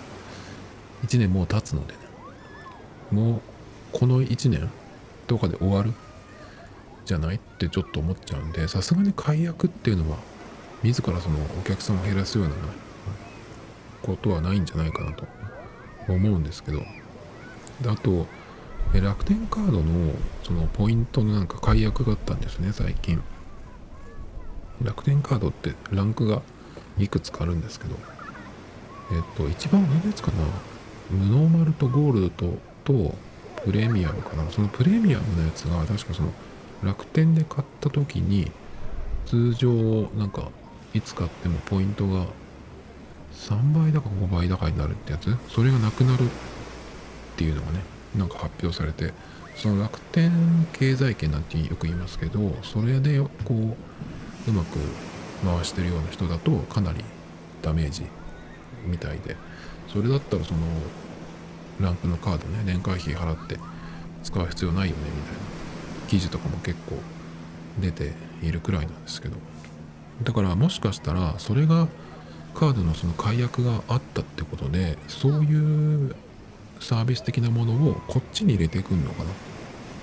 [1.05, 2.00] 1年もう経つので。
[3.11, 3.41] もう
[3.91, 4.69] この1年
[5.27, 5.93] とかで終わる
[7.05, 10.17] じゃないってちょっと思っちゃうんでさすがに解約っていうのは
[10.83, 12.53] 自らそのお客さんを減らすような
[14.01, 15.25] ことはないんじゃないかなと
[16.07, 16.81] 思うんですけど
[17.87, 18.27] あと
[18.93, 23.21] 楽天カードのそのポイントのなんか解約があったんですね最近。
[24.83, 26.41] 楽天カードってランクが
[26.97, 27.95] いくつかあるんですけど
[29.11, 30.43] えっと一番上のやつかな？
[31.11, 33.15] 無ノーマルとゴールドとと
[33.63, 34.49] プレミアムかな。
[34.51, 36.31] そのプレミアムのやつが確かその
[36.83, 38.51] 楽天で買った時に
[39.25, 39.71] 通常
[40.17, 40.49] なんか
[40.93, 42.25] いつ買ってもポイントが
[43.33, 45.35] 3倍だか5倍だかになるってやつ？
[45.49, 46.27] それがなくなるっ
[47.37, 47.79] ていうのがね
[48.15, 49.13] なんか発表されて
[49.55, 50.31] その楽天
[50.73, 54.79] 経済圏なんてよく言いますけどそれでこううまく
[55.45, 57.03] 回してるような人だとかなり
[57.61, 58.05] ダメージ
[58.85, 59.35] みたいで。
[59.87, 60.59] それだったらその
[61.81, 63.57] ランクのカードね年会費払って
[64.23, 65.39] 使う必要ないよねみたいな。
[66.07, 66.97] 記事とかも結構
[67.79, 69.37] 出ているくらいなんですけど。
[70.23, 71.87] だからもしかしたらそれが
[72.53, 76.15] カードのその解約があったってことでそういう
[76.79, 79.31] サービス的なものをこっちに入れていくのかな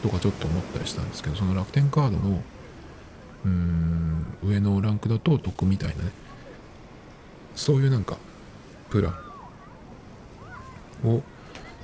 [0.02, 2.42] とかちょっと思ったりしたんですけどその楽天カードの
[3.44, 6.10] うーん上のランクだと得みたいなね。
[7.54, 8.16] そういうなんか
[8.90, 9.10] プラ
[11.04, 11.22] ンを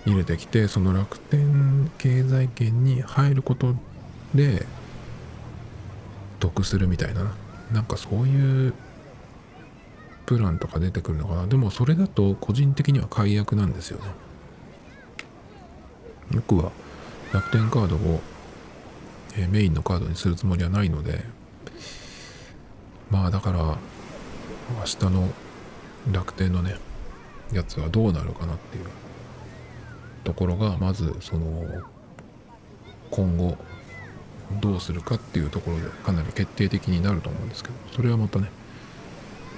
[0.07, 3.75] 入れてきてその楽天経済圏に入ること
[4.35, 4.67] で
[6.41, 7.35] 得するみたいな。
[7.73, 8.75] なんかそういう
[10.27, 11.47] プランとか出てくるのかな。
[11.47, 14.11] でもそれだと個人的には解約なんですよね。
[16.31, 16.73] 僕は
[17.33, 18.21] 楽天カードを、
[19.37, 21.25] えメインのカードにするつもりはないので
[23.11, 23.79] まあだから明
[24.85, 25.29] 日の
[26.13, 26.77] 楽天のね
[27.53, 29.04] やつはどうなるかなっていう。
[30.25, 31.65] ところがまずその
[33.11, 33.57] 今後
[34.61, 38.49] どうするかっていうところでかなり決定的になると思うんですけどそれはまたね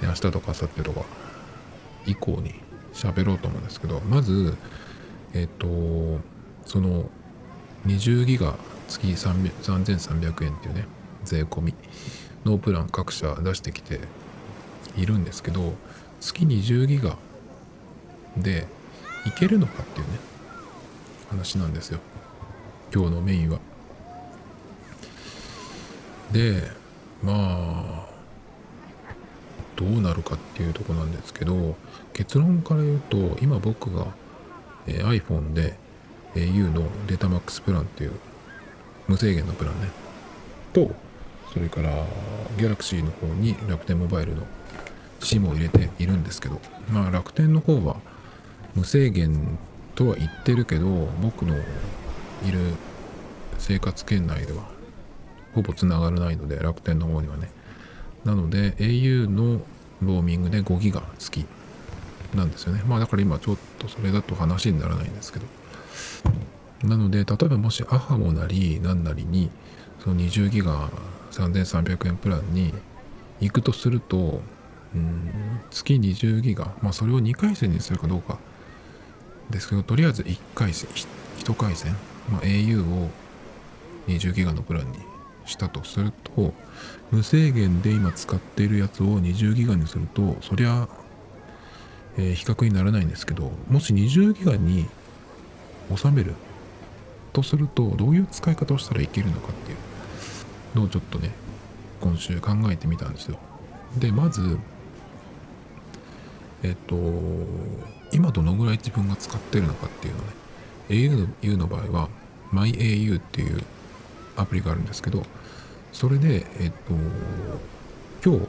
[0.01, 1.05] 明日とか明後日とか
[2.05, 2.53] 以降に
[2.93, 4.55] 喋ろうと思うんですけどまず
[5.33, 5.67] えっ、と
[6.65, 7.09] その
[7.85, 8.55] 20ギガ
[8.87, 10.85] 月3300円っていうね
[11.23, 11.73] 税込み
[12.45, 13.99] のプラン各社出してきて
[14.95, 15.73] いるんですけど
[16.19, 17.17] 月20ギガ
[18.37, 18.67] で
[19.25, 20.19] いけるのかっていうね
[21.29, 21.99] 話なんですよ。
[22.93, 23.59] 今日のメインは。
[26.31, 26.71] で
[27.23, 28.07] まあ
[29.75, 31.75] どうなるかっていうとこなんですけど
[32.13, 34.07] 結論から言うと今僕が、
[34.87, 35.75] え、iPhone で
[36.33, 38.13] au のデータマックスプランっていう
[39.07, 39.89] 無制限のプランね。
[40.73, 40.91] と
[41.53, 42.05] それから
[42.57, 44.43] Galaxy の方に楽天モバイルの
[45.19, 46.59] SIM を入れているんですけど
[46.91, 47.97] まあ楽天の方は
[48.75, 49.57] 無制限
[49.97, 50.87] とは言ってるけど
[51.21, 52.59] 僕のいる
[53.57, 54.69] 生活圏内では
[55.55, 57.49] ほぼつながらないので楽天の方にはね。
[58.23, 59.59] なので au の
[60.01, 62.83] ローミングで5ギガ付きなんですよね。
[62.85, 65.45] まあだから今ちょっとそれだと話にならないんですけど。
[66.83, 69.49] なので例えばもしアハモなり何なりに
[70.03, 70.91] その20ギガ
[71.31, 72.71] 3300円プランに
[73.41, 74.41] 行くとすると
[74.93, 75.31] うん
[75.71, 78.37] 月20ギガまあそれを2回線にするかどうか
[79.49, 81.95] ですけどとりあえず1回線1回線、
[82.29, 83.09] まあ、au を
[84.07, 84.99] 20ギガのプランに
[85.45, 86.53] したとすると
[87.11, 90.87] 無制限で今使っているやつを20ギガにするとそりゃ、
[92.17, 94.87] えー、比較にならないんですけどもし20ギガに
[95.95, 96.33] 収める
[97.31, 99.77] とするとどういう使い方をしたらいけるのかっていう
[100.77, 101.31] のをちょっとね
[102.01, 103.39] 今週考えてみたんですよ。
[103.97, 104.59] でまず
[106.63, 106.95] えっと
[108.17, 111.27] 今どのぐらい自分が使ってるのかっていうのね。
[111.43, 112.09] au の場合は
[112.51, 113.61] MyAU っていう
[114.35, 115.23] アプリがあるんですけど
[115.93, 116.93] それでえっと
[118.27, 118.39] 今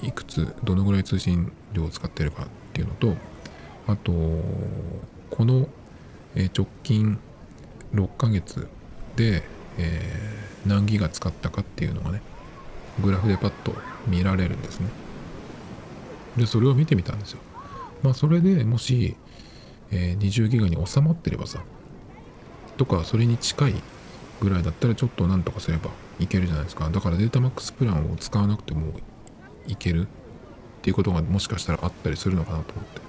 [0.00, 3.16] 日いくつどのぐらい通信量を使ってるかっていうのと
[3.88, 5.66] あとこの
[6.36, 7.18] 直近
[7.92, 8.68] 6ヶ月
[9.16, 9.42] で、
[9.76, 12.22] えー、何ギガ使ったかっていうのがね
[13.02, 13.74] グラフでパッと
[14.06, 14.88] 見られるんですね。
[16.36, 17.40] でそれを見てみたんですよ。
[18.02, 19.16] まあそれでもし、
[19.90, 21.62] えー、20ギガに収まってればさ
[22.76, 23.74] とかそれに近い
[24.40, 26.88] ぐらいだったらちょっとなんとかすればいけるじゃないですか。
[26.88, 28.94] だからデータマックスプランを使わなくても
[29.66, 30.08] いける。
[30.80, 33.02] っていうことがもしかしたらあったりするのかなと思って。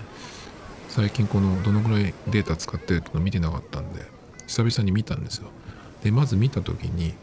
[0.89, 4.05] 最近このどのぐらいデータ使ってるの見てなかったんで
[4.45, 5.47] 久々に見たんですよ。
[6.03, 7.13] でまず見た時に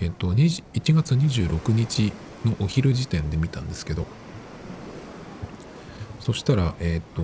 [0.00, 2.12] えっと1月26日
[2.44, 4.06] のお昼時点で見たんですけど
[6.28, 7.22] そしたらえっと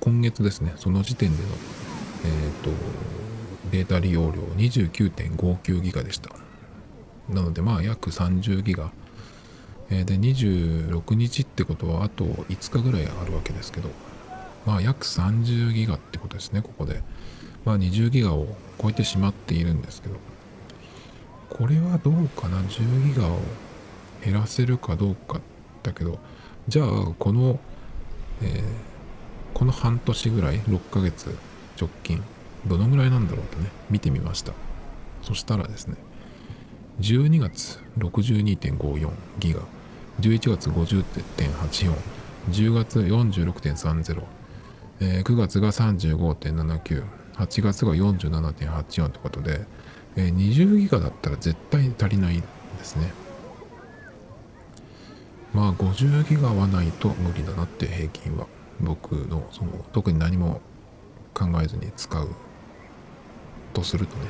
[0.00, 1.48] 今月ですねその時点での
[2.24, 2.70] えっと
[3.70, 6.30] データ利用量29.59ギガでした。
[7.28, 8.90] なのでまあ約30ギガ。
[9.88, 13.88] えで26日ってことはあと5日ぐらいあるわけですけど
[14.66, 17.04] まあ約30ギガってことですねここで。
[17.64, 18.48] まあ20ギガを
[18.82, 20.16] 超えてしまっているんですけど。
[21.50, 23.38] これはどうかな？10ギガを
[24.24, 25.40] 減らせるかどうか
[25.84, 26.18] だけど
[26.70, 26.86] じゃあ
[27.18, 27.58] この、
[28.42, 28.62] えー、
[29.54, 31.36] この半年ぐらい6ヶ月
[31.76, 32.22] 直近
[32.64, 34.52] どのぐらいなんだろうとね見てみました。
[35.22, 35.96] そしたらですね
[37.00, 39.62] 12月62.54ギガ
[40.20, 41.92] 11月50.84
[42.50, 44.22] 10月46.30、
[45.00, 47.04] えー、9月が35.79
[47.34, 49.66] 8月が47.84ってことで、
[50.14, 52.44] えー、20ギガだったら絶対足りないで
[52.84, 53.12] すね。
[55.52, 58.46] まあ50ギガはないと無理だなって平均は
[58.80, 60.60] 僕のその特に何も
[61.34, 62.28] 考えずに使う
[63.72, 64.22] とするとね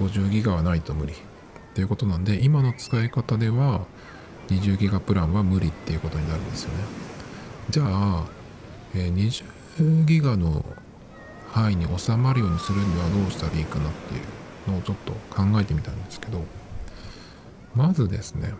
[0.00, 1.16] 50ギガはないと無理っ
[1.74, 3.86] ていうことなんで今の使い方では
[4.48, 6.84] 20ギガプランは無理っていうことになるんですよね。
[7.70, 8.26] じゃあ、
[8.94, 10.64] え、20ギガの
[11.50, 14.18] 範囲に収まるようにするにはどうしたらいいかなってい
[14.68, 16.42] うのをちょっと考えてみたんですけど
[17.74, 18.52] まずですね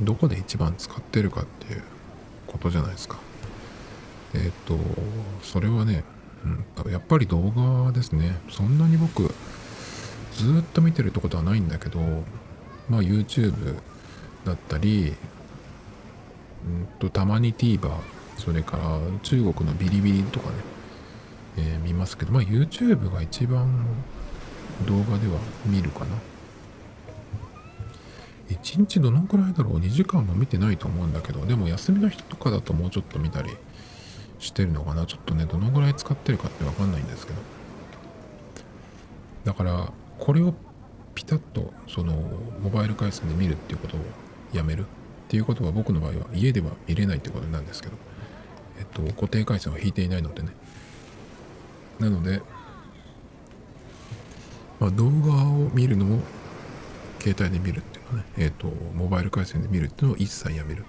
[0.00, 1.82] どこで一番使ってるかっていう
[2.46, 3.18] ことじゃないですか。
[4.34, 4.78] えっ、ー、と
[5.42, 6.04] それはね
[6.44, 8.36] うん、やっぱり動画ですね。
[8.50, 9.22] そんなに僕
[10.34, 11.98] ずっと見てるってことはないんだけど
[12.88, 13.76] まあ YouTube
[14.44, 15.14] だったり
[16.64, 17.90] うんとたまに TVer
[18.36, 20.56] それから中国のビリビリとかね、
[21.56, 23.84] えー、見ますけどまあ YouTube が一番
[24.86, 26.06] 動画では見るかな。
[28.48, 33.50] 1日どのくらいだろう？2時間も見てないと思うんだけどでも休みの日とかだともうちょっと見たり
[34.38, 35.06] してるのかな？
[35.06, 37.38] ちょっとねどのぐらい使ってるかって分かんないんですけど。
[39.44, 40.54] だからこれを
[41.14, 42.12] ピタッとその
[42.62, 44.00] モバイル回線で見るっていうことを
[44.52, 44.82] やめる？
[44.82, 44.86] っ
[45.28, 47.96] ていうことは僕の場合は家では見れないってことなんですけど、
[48.78, 50.48] えっと、固定回線は引いていないのでね。
[51.98, 52.40] なので、
[54.80, 56.20] まあ、動画を見るのも
[57.20, 60.84] 携帯で見るっていうのはね、えっと、モバイル回線で見るっていうのを一切やめる。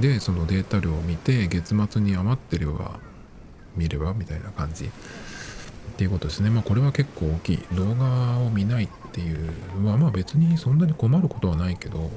[0.00, 2.98] でそのデータ量を見て月末に余ってれば
[3.76, 4.86] 見ればみたいな感じ。
[4.86, 6.50] っていうことですね。
[6.50, 7.62] まあこれは結構大きい。
[7.74, 12.10] 動画を見ないっていうまあまあ別にそんなに困ることはないけど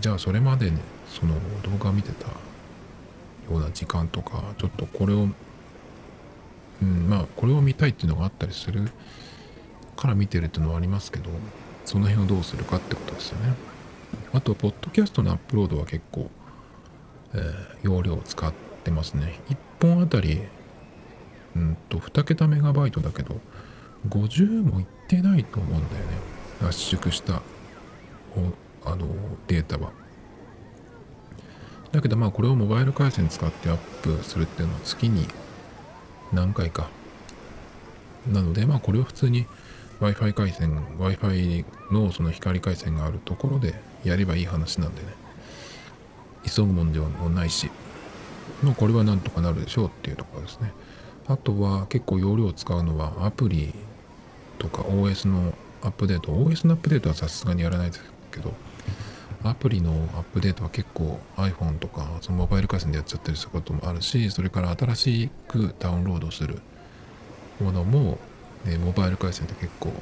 [0.00, 5.26] じゃあそれまでねその動画見てたような時間とかちょっとこれを
[6.82, 8.88] うんまあこれを見たいっていうのがあったりする
[9.96, 11.30] から見てるっていうのはありますけど
[11.90, 13.52] その辺をどうするかってことですよね。
[14.32, 16.30] あとポッドキャストのアップロードは結構、
[17.34, 17.42] えー、
[17.82, 19.40] 容量を使ってますね。
[19.48, 20.40] 1本あたり
[21.56, 23.40] うんと2桁メガバイトだけど
[24.08, 26.68] 50もいってないと思うんだよね。
[26.68, 27.42] 圧縮した
[28.84, 29.08] あの
[29.48, 29.90] データは。
[31.90, 35.26] だけどまあこれをモバイル回線使ってアップするっていうのは月に
[36.32, 36.88] 何回か。
[38.30, 39.46] なのでまあこれを普通に
[40.00, 45.08] Wi-Fi 回線 Wi-Fi のその光回線があるところでやればいい話なんでね。
[46.44, 47.70] 急ぐもんではないし
[48.62, 50.72] まあこれはなんとかなるでしょうっていうところですね。
[51.28, 53.72] あとは結構容量を使うのはアプリ
[54.58, 56.32] とか OS のアップデート。
[56.32, 58.52] OS のアップデートはさすがにやらないですけど
[59.42, 66.58] アプリのアップデートは結構 iPhone とかそのモバイル回線でやっちゃったりすることもあるしそれから新しくダウンロードする
[67.60, 68.18] ものも、
[68.64, 69.92] ね、モバイル回線で結構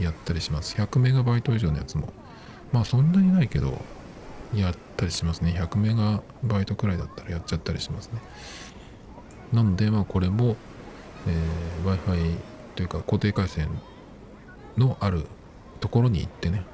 [0.00, 0.74] やったりします。
[0.76, 2.12] 100メガバイト以上のやつも。
[2.72, 3.80] まあそんなにないけど
[4.54, 5.54] やったりしますね。
[5.58, 8.20] 100メガバイトくらいだったらやっちゃったりしますね。
[9.52, 10.56] なのでまあこれも、
[11.26, 12.36] えー、Wi-Fi
[12.74, 13.68] というか固定回線
[14.76, 15.26] のある
[15.80, 16.64] ところに行ってね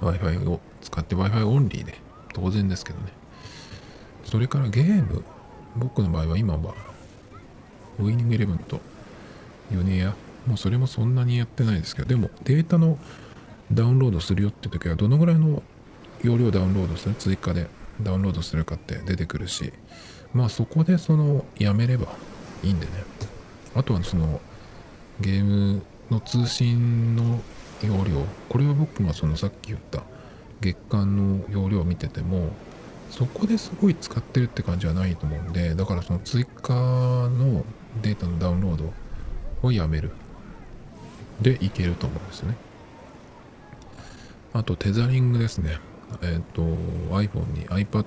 [0.00, 1.94] Wi-Fi を使って Wi-Fi オンリーで
[2.32, 3.12] 当然ですけどね。
[4.24, 5.24] それからゲーム。
[5.76, 6.74] 僕の場合は今は
[7.98, 8.80] ウィニングイレブンと
[9.72, 10.14] ヨネア
[10.46, 12.08] もうそれもそんなにやってないですけど。
[12.08, 12.98] でもデータの
[13.72, 15.62] ダウンロードするよって時はどのぐらいの
[16.22, 17.14] 容量ダウンロードする？
[17.14, 17.66] 追加で
[18.00, 19.72] ダウンロードするかって出てくるし。
[20.32, 22.06] まあそこでそのやめれば
[22.62, 22.92] いいんでね。
[23.74, 24.40] あとはその
[25.20, 27.40] ゲームの通信の
[27.82, 28.24] 容量。
[28.48, 30.02] これは僕がそのさっき言った
[30.60, 32.50] 月間の容量を見てても
[33.10, 37.64] そこですごい使ってるって感じはないと思うんでだからその追加の
[38.02, 38.92] データのダウンロード
[39.62, 40.10] をやめる。
[41.40, 42.56] でいけると思うんですね。
[44.52, 45.78] あとテザリングですね。
[46.22, 46.62] えっ、ー、と
[47.14, 48.04] iPhone に iPad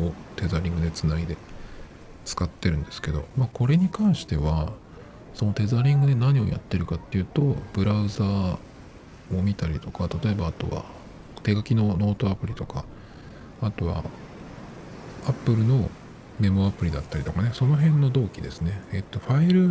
[0.00, 1.36] をテザリングでつないで
[2.24, 4.72] 使ってるんですけど、まあ、これに関しては
[5.34, 8.56] そのテザリングで何をやってるかっていうとブラウザー
[9.36, 10.84] を見たりとか例えばあとは
[11.42, 12.84] 手書きのノートアプリとか
[13.60, 14.04] あとは
[15.26, 15.90] Apple の
[16.38, 18.80] メモアプリだったりとかねその辺の同期ですね。
[18.92, 19.68] えっとファイル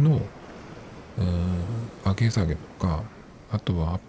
[0.00, 0.20] の
[1.16, 3.02] 上げ下げとか
[3.50, 4.00] あとは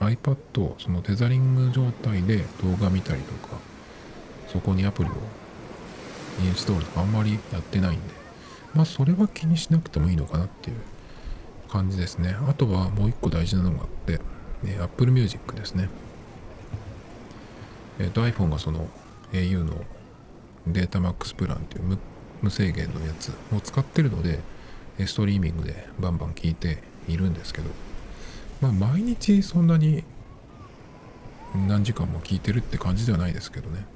[0.00, 3.58] iPad をそのテザリング状態で動画見たりとか
[4.48, 5.12] そこにアプリを
[6.42, 8.24] インストールとかあんまりやってないんで
[8.74, 10.76] まあそれは気にしなくてもいいのかなっていう
[11.74, 12.36] 感じですね。
[12.48, 14.20] あとはもう一個大事なのがあって、
[14.64, 15.88] え Apple Music ですね。
[17.98, 18.88] えっ、ー、と iPhone がその
[19.32, 19.74] au の
[20.68, 21.98] データマックスプランっていう
[22.42, 24.38] 無制限のやつを使ってるので
[25.06, 27.70] ストリーミングでバンバン聞いているんですけど
[28.60, 30.04] まあ毎日そんなに
[31.68, 33.86] 何時間も聞いてるって感じではないですけどね。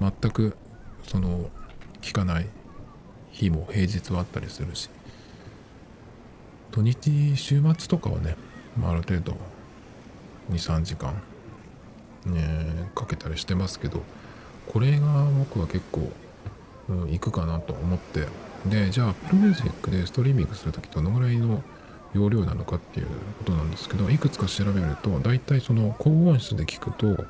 [0.00, 0.56] 全く
[1.02, 1.50] その
[2.00, 2.46] 聞かない
[3.32, 4.88] 日も平日はあったりするし。
[6.70, 8.36] 土日週末とかはね、
[8.78, 9.36] まあ、ある程度
[10.50, 11.14] 23時間、
[12.26, 14.02] ね、かけたりしてますけど
[14.66, 16.12] これが僕は結構、
[16.88, 18.26] うん、行くかなと思って
[18.66, 21.62] でじゃあ Apple Music でストリーミングする時どのぐらいの
[22.14, 23.06] 容量なのかっていう
[23.38, 27.24] ことなんですけどいくつか調べると大体その高音質で聞くと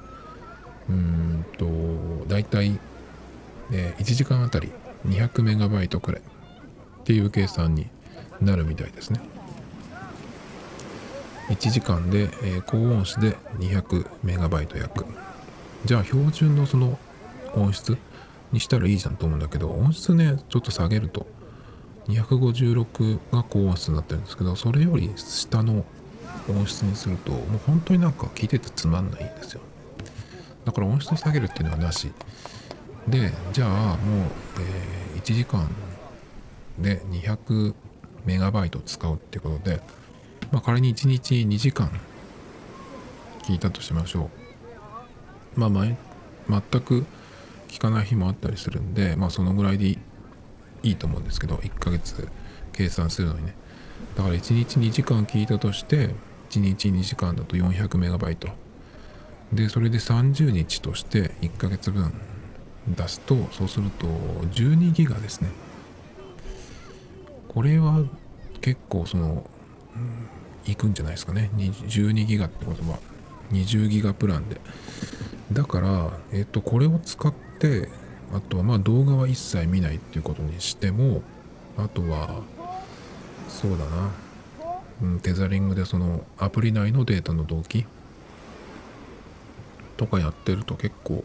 [0.88, 1.66] うんと
[2.28, 2.78] 大体
[3.72, 4.72] え1時間あたり
[5.06, 6.24] 200メガバイトくらいっ
[7.04, 7.88] ていう計算に
[8.40, 9.20] なるみたいですね。
[11.48, 15.06] 1時間で、え、高音質で200メガバイト約
[15.86, 16.98] じゃあ標準のその
[17.54, 17.96] 音質
[18.52, 21.26] にしたらいいじゃんと思うんだけど音質ねちょっと下げると
[22.08, 25.84] 256が高音質になってるんですけどそれより下の
[26.48, 29.60] 音質にするともう本当になんか聞いててつまんないんですよ。
[30.64, 32.10] だから音質を下げるっていうのはなし。
[33.06, 34.30] でじゃあもう、
[35.14, 35.68] えー、1時間
[36.78, 37.74] で200
[38.26, 39.80] メガバイト使うってことで、
[40.50, 41.90] まあ、仮に1日2時間
[43.42, 44.30] 聞いたとしましょ
[45.56, 45.60] う。
[45.60, 45.96] まあ前
[46.48, 47.06] 全く
[47.68, 49.98] 聞かない日もあったりするんでまあそのぐらいでい
[50.82, 52.28] いと思うんですけど1ヶ月
[52.72, 53.54] 計算するのにね。
[54.16, 56.10] だから1日2時間聞いたとして
[56.50, 58.48] 1日2時間だと400メガバイト。
[59.52, 62.12] でそれで30日として1ヶ月分
[62.88, 65.50] 出すとそうすると12ギガですね。
[67.48, 68.04] これは
[68.60, 69.48] 結構その、
[69.96, 71.50] うん、いくんじゃないですかね。
[71.56, 72.98] 12ギガってことは
[73.52, 74.60] 20ギガプランで。
[75.52, 77.47] だからえっとこれを使って
[78.32, 81.22] あとはまあ動画は一切見ないっていうことにしても
[81.76, 82.42] あとは
[83.48, 84.10] そうだな、
[85.02, 87.86] うん、テザリングでそのアプリ内のデータの同期
[89.96, 91.24] とかやってると結構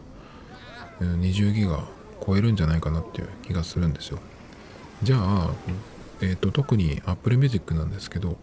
[1.00, 1.84] 20ギガ
[2.26, 4.18] 超えるんじゃないかなっていう気がするんですよ。
[5.02, 5.50] じゃあ、
[6.20, 8.36] えーと、特に Apple Music なんですけど、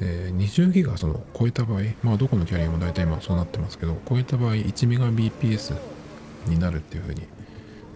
[0.00, 5.76] えー、20ギガその超えた場合まあどこのキャリアも大体今そうなってますけど超えた場合1メガ BPS
[6.48, 7.26] になるっていう風に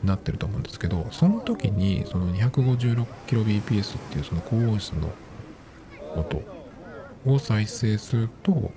[0.05, 5.11] なってると思うんですけどその時にその 256kbps っていうその高音質の
[6.17, 6.43] 音
[7.25, 8.73] を再生すると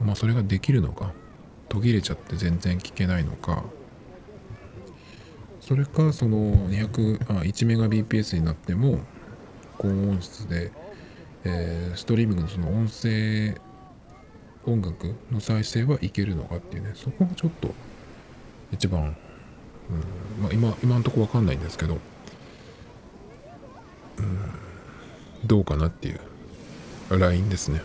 [0.00, 1.12] まあそれができるのか
[1.68, 3.64] 途切れちゃって全然聞けないのか
[5.60, 9.00] それかその200あ1メガ BPS になっても
[9.78, 10.70] 高音質で、
[11.44, 13.60] えー、ストリーミングのその音声
[14.64, 17.74] 音楽の再生はいけるのかっていうねそこがちょっと
[18.76, 20.42] 一番、うん。
[20.42, 21.98] まあ今、今のところわかんないんですけど、
[24.18, 24.38] うん、
[25.44, 26.20] どうかなっていう。
[27.10, 27.82] ラインですね。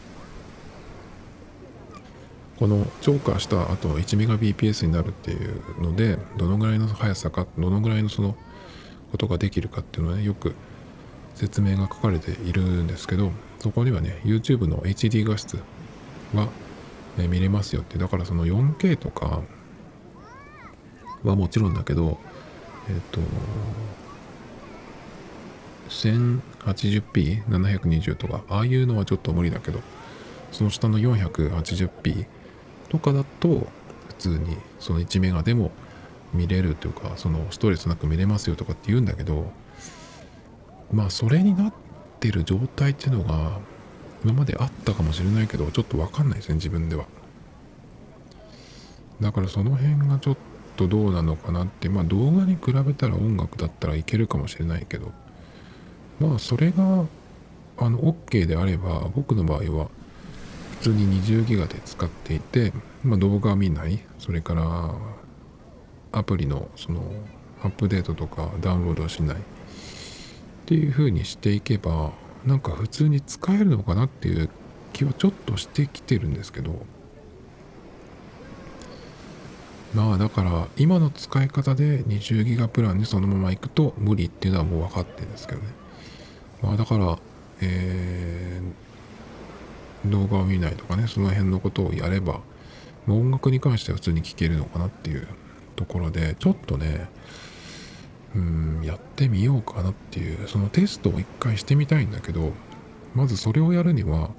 [2.58, 8.36] この超過した後 1Mbps になるっていうのでどのぐらいの速さかどのぐらいのその
[9.12, 10.54] ことができるかっていうのはねよく
[11.34, 15.58] 説明が書かれているんですけどそこにはね YouTube の HD 画質
[16.36, 16.50] は、
[17.18, 17.98] ね、見れますよって。
[17.98, 19.42] だからその 4K とか
[21.24, 22.18] はもちろんだけど
[22.90, 23.20] えっ、と
[25.90, 29.82] 1080p720 とかああいうのはちょっと無理だけど
[30.52, 32.26] その下の 480p
[32.90, 33.68] とかだと
[34.08, 35.72] 普通にその1メガでも
[36.34, 39.52] 見れるというかそのストレスなく見れますよとかって言うんだけど
[40.92, 41.74] まあそれになっ
[42.20, 43.60] てる状態っていうのが
[44.24, 47.06] 今まであったかもしれないけどちょっと分かんないですね自分では。
[49.20, 50.38] だからその辺がちょっ
[50.88, 55.12] とどうなのかなってまあ動画に比べたら音楽だったらいけるかもしれないけど。
[56.22, 57.06] まあそれが
[57.80, 59.90] あの OK であれば僕の場合は
[60.80, 62.74] 普通に20ギガで使っていて、
[63.04, 64.94] まあ、動画見ないそれから
[66.12, 67.02] アプリのその
[67.64, 69.40] アップデートとかダウンロードしないっ
[70.68, 72.12] ていう風にしていけば
[72.46, 74.50] なんか普通に使えるのかなっていう
[74.94, 76.86] 気はちょっとしてきてるんですけど。
[79.94, 85.68] まあだから今の使い方で20ギガプランでそのまま行くと無理っていうのはもう分かってるんですけどね。
[86.62, 87.20] まあだから
[87.62, 88.92] えー
[90.06, 92.42] 動画を見ないとかねその辺のことをやれば
[93.08, 95.28] 音楽に関しては普通に聴けるのかなっていう
[95.76, 97.10] ところでちょっとね
[98.36, 102.54] うんやってみようかなっていうそのテストを一回してみたいんだけど
[103.14, 104.30] まずそれをやるには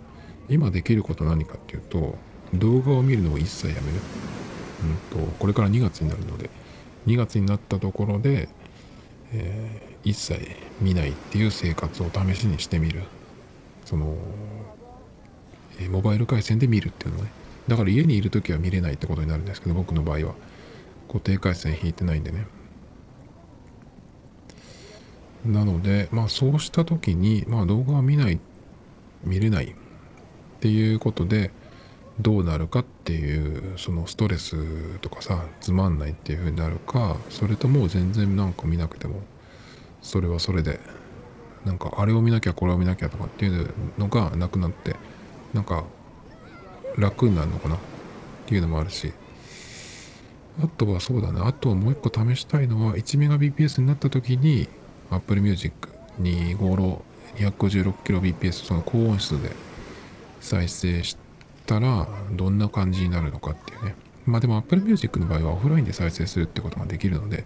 [0.48, 2.16] 今できること何かっていうと
[2.54, 4.00] 動画を見るのを一切やめる、
[4.82, 6.50] うんと、これから2月になるので
[7.06, 8.48] 2月になったところで、
[9.32, 13.02] えー、一切見ないっていう生活を試しにしてみる。
[13.84, 14.16] その
[15.80, 17.30] えモバイル回線で見るっていうのね。
[17.68, 20.34] だから家にいる時は見れないってことになるんですけど僕の場合は。
[21.08, 22.46] 固定回線引いてないんでね。
[25.44, 28.38] なのでまあそうした時にまあ動画は見ない
[29.24, 29.74] 見れないっ
[30.60, 31.50] ていうことで
[32.20, 39.22] どうなるかっていうそのストレスとかさつまんないっていう風になるかそれとも全然なんか見なくても
[40.02, 40.80] それはそれで
[41.64, 44.96] なんかあれを見なきゃこれを見なきゃとかっていうのがなくなって
[45.54, 45.84] なんか
[46.98, 47.78] 楽になるのかなっ
[48.46, 49.12] ていうのもあるし
[50.62, 51.46] あとはそうだな。
[51.46, 54.68] あともう一個試したいのは 1Mbps になった時に
[55.10, 55.88] Apple Music
[56.18, 57.00] に5
[57.36, 59.50] 256kbps その高音質で
[60.40, 61.21] 再生して
[61.66, 63.94] たらどんな感じになるのかっていうね。
[64.26, 67.44] まあでも Apple Music の場合はオフラインで再生するってことができるので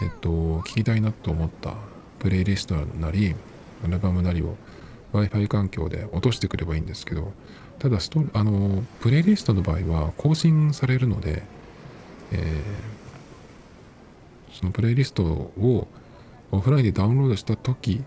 [0.00, 1.74] えっと聞きたいなと思った
[2.18, 3.34] プレイリストなり
[3.84, 4.56] アルバムなりを
[5.12, 7.32] Wi-Fi 環境で落としてくればいいんですけど
[7.78, 11.42] ただストあのプレイリストの場合は更新されるので、
[12.30, 15.88] えー、そのプレイリストを
[16.52, 18.02] オフラインでダウンロードした時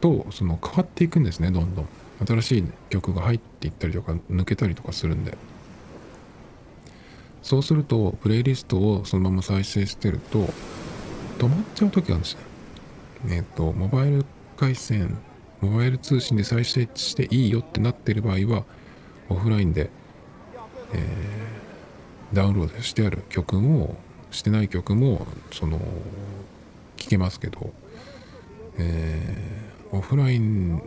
[0.00, 1.88] とその変わっていくんですねどんどん。
[2.26, 5.36] 新しい曲が入っていったりとか抜けたりとかするんで。
[7.44, 10.48] そうするとプレイリストをそのまま再生してると
[11.38, 12.36] 止まっちゃう時があるんです
[13.24, 14.24] ねえっ、とモバイル
[14.56, 15.18] 回線
[15.60, 18.64] モバイル通信で再生していいよってなってる場合は
[19.28, 19.90] オフラインで、
[20.94, 23.96] えー、ダウンロードしてある曲も
[24.30, 25.78] してない曲もその
[26.96, 27.72] 聞けますけど、
[28.78, 30.82] えー、オフライン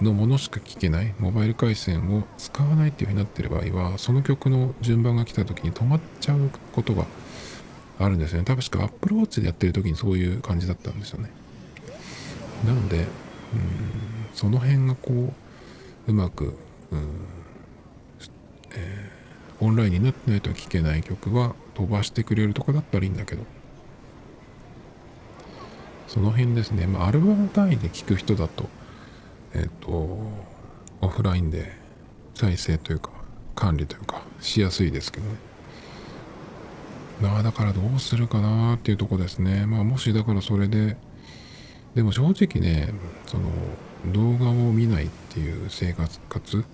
[0.00, 7.06] のものしか聞けないモバイル回線を使わないっていうふうになってる場合はその曲の順番が来た時に止まっちゃうことが
[7.98, 8.44] あるんですよね。
[8.44, 11.30] 確か Apple Watch でやってる時にそういう感じだったんですよね。
[12.64, 13.06] なのでうん
[14.34, 15.12] その辺がこ
[16.06, 16.56] ううまく、
[16.92, 17.08] うん
[18.72, 23.44] えー、オンラインになってないと聴けない曲は飛ばしてくれるとかだったらいいんだけど。
[26.08, 28.70] その辺ですね、まあ、アルバム単位で聴く人だと
[29.54, 29.90] えっ、と
[31.00, 31.72] オフラインで
[32.34, 33.10] 再生というか
[33.54, 35.36] 管理というかしやすいですけどね。
[37.20, 39.66] まあだからどうするかなっていうとこですね。
[39.66, 40.96] まあもしだからそれで
[41.94, 42.92] でも正直ね
[43.26, 43.50] その
[44.12, 46.64] 動画を見ないっていう生活活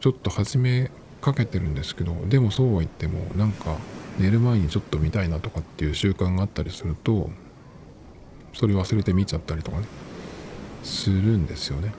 [0.00, 3.76] ちょっと始めかけてるんですけどでもそうは言ってもなんか
[4.18, 7.30] 寝る前にちょっと見たいなとかっていう習慣があったりすると
[8.52, 9.86] それ忘れて見ちゃったりとかね。
[10.84, 11.92] するんですよね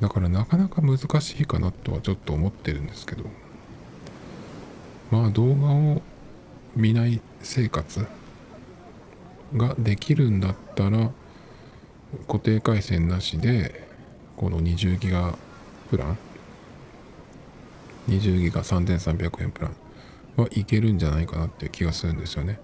[0.00, 3.24] だからなかなか難しいかなとはちょっと思ってるんですけど
[5.10, 6.02] まあ動画を
[6.74, 8.06] 見ない生活
[9.56, 11.10] ができるんだったら
[12.26, 13.88] 固定回線なしで
[14.36, 15.36] この20ギガ
[15.90, 16.18] プラン
[18.08, 19.76] 20ギガ3300円プラン
[20.36, 22.58] はいけるんじゃないかなっていう気がするんですよね。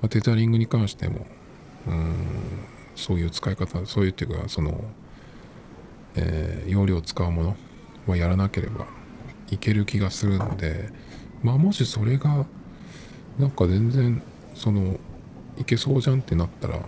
[0.00, 1.26] まあ、テザリングに関しても
[1.86, 2.14] うん
[2.94, 4.80] そういう使い方そういうっていうかその、
[6.16, 7.56] えー、容量を使うもの
[8.06, 8.86] はやらなければ
[9.50, 10.90] いける気がするので
[11.42, 12.46] まあもしそれが
[13.38, 14.22] なんか全然
[14.54, 14.98] その
[15.58, 16.80] いけそうじゃんってなったら、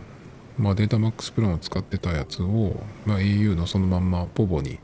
[0.58, 4.78] まあ、データマックスプランを使ってたやつを、まあ、au のそのまんまポボに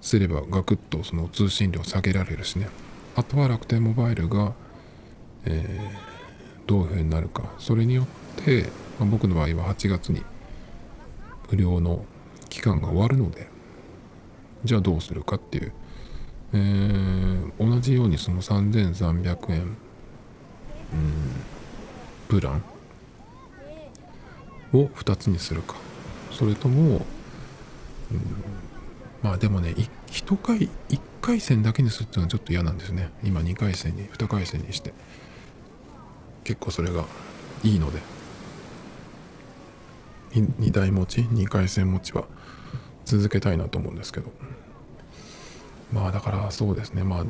[0.00, 2.68] すればガクッとその通信量下げられるしね。
[3.16, 4.54] あとは楽天モバイルが、
[5.44, 7.52] えー、どういうふうになるか。
[7.58, 8.06] それによっ
[8.44, 8.66] て、
[9.00, 10.22] まあ、僕の場合は8月に
[11.50, 12.04] 無料の
[12.50, 13.48] 期間が終わるので
[14.64, 15.72] じゃあどうするかっていう、
[16.52, 19.76] えー、同じようにその3300円うん
[22.28, 22.62] プラン
[24.74, 25.74] を2つにするか。
[26.30, 27.04] それとも、
[28.12, 28.20] うん、
[29.20, 33.10] まあでもね1回1回戦だけにするっていうのはちょっと嫌なんですね。
[33.24, 34.92] 今2回戦に2回戦にして。
[36.44, 37.04] 結構それが
[37.64, 38.19] いいので。
[40.32, 42.24] 2台持ち2回戦持ちは
[43.04, 44.30] 続けたいなと思うんですけど。
[45.92, 47.02] まあだからそうですね。
[47.02, 47.24] まあ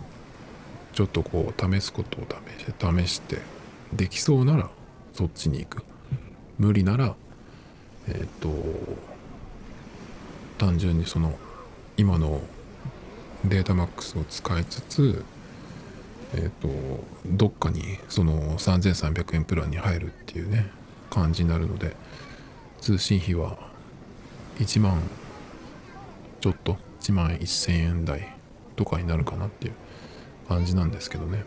[0.93, 3.39] ちょっとこう試すことを試して試して
[3.93, 4.71] できそうなら
[5.13, 5.85] そっちに行く。
[6.59, 7.17] 無理なら
[8.09, 8.51] えっ、ー、と
[10.59, 11.39] 単純にその
[11.97, 12.43] 今の
[13.45, 15.25] データマックスを使いつつ
[16.35, 16.69] えっ、ー、と
[17.27, 20.71] どっかにその3300円プランに入るっていうね
[21.09, 21.97] 感じになるので
[22.81, 23.59] 通信費は
[24.59, 25.01] 1万
[26.41, 28.35] ちょっと1万1000円台
[28.77, 29.75] とかになるかなっていう
[30.49, 31.45] 感じなんですけどね。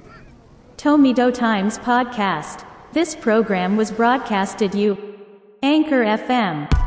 [0.78, 4.98] Tomido Times Podcast This program was broadcasted you
[5.64, 6.83] Anchor FM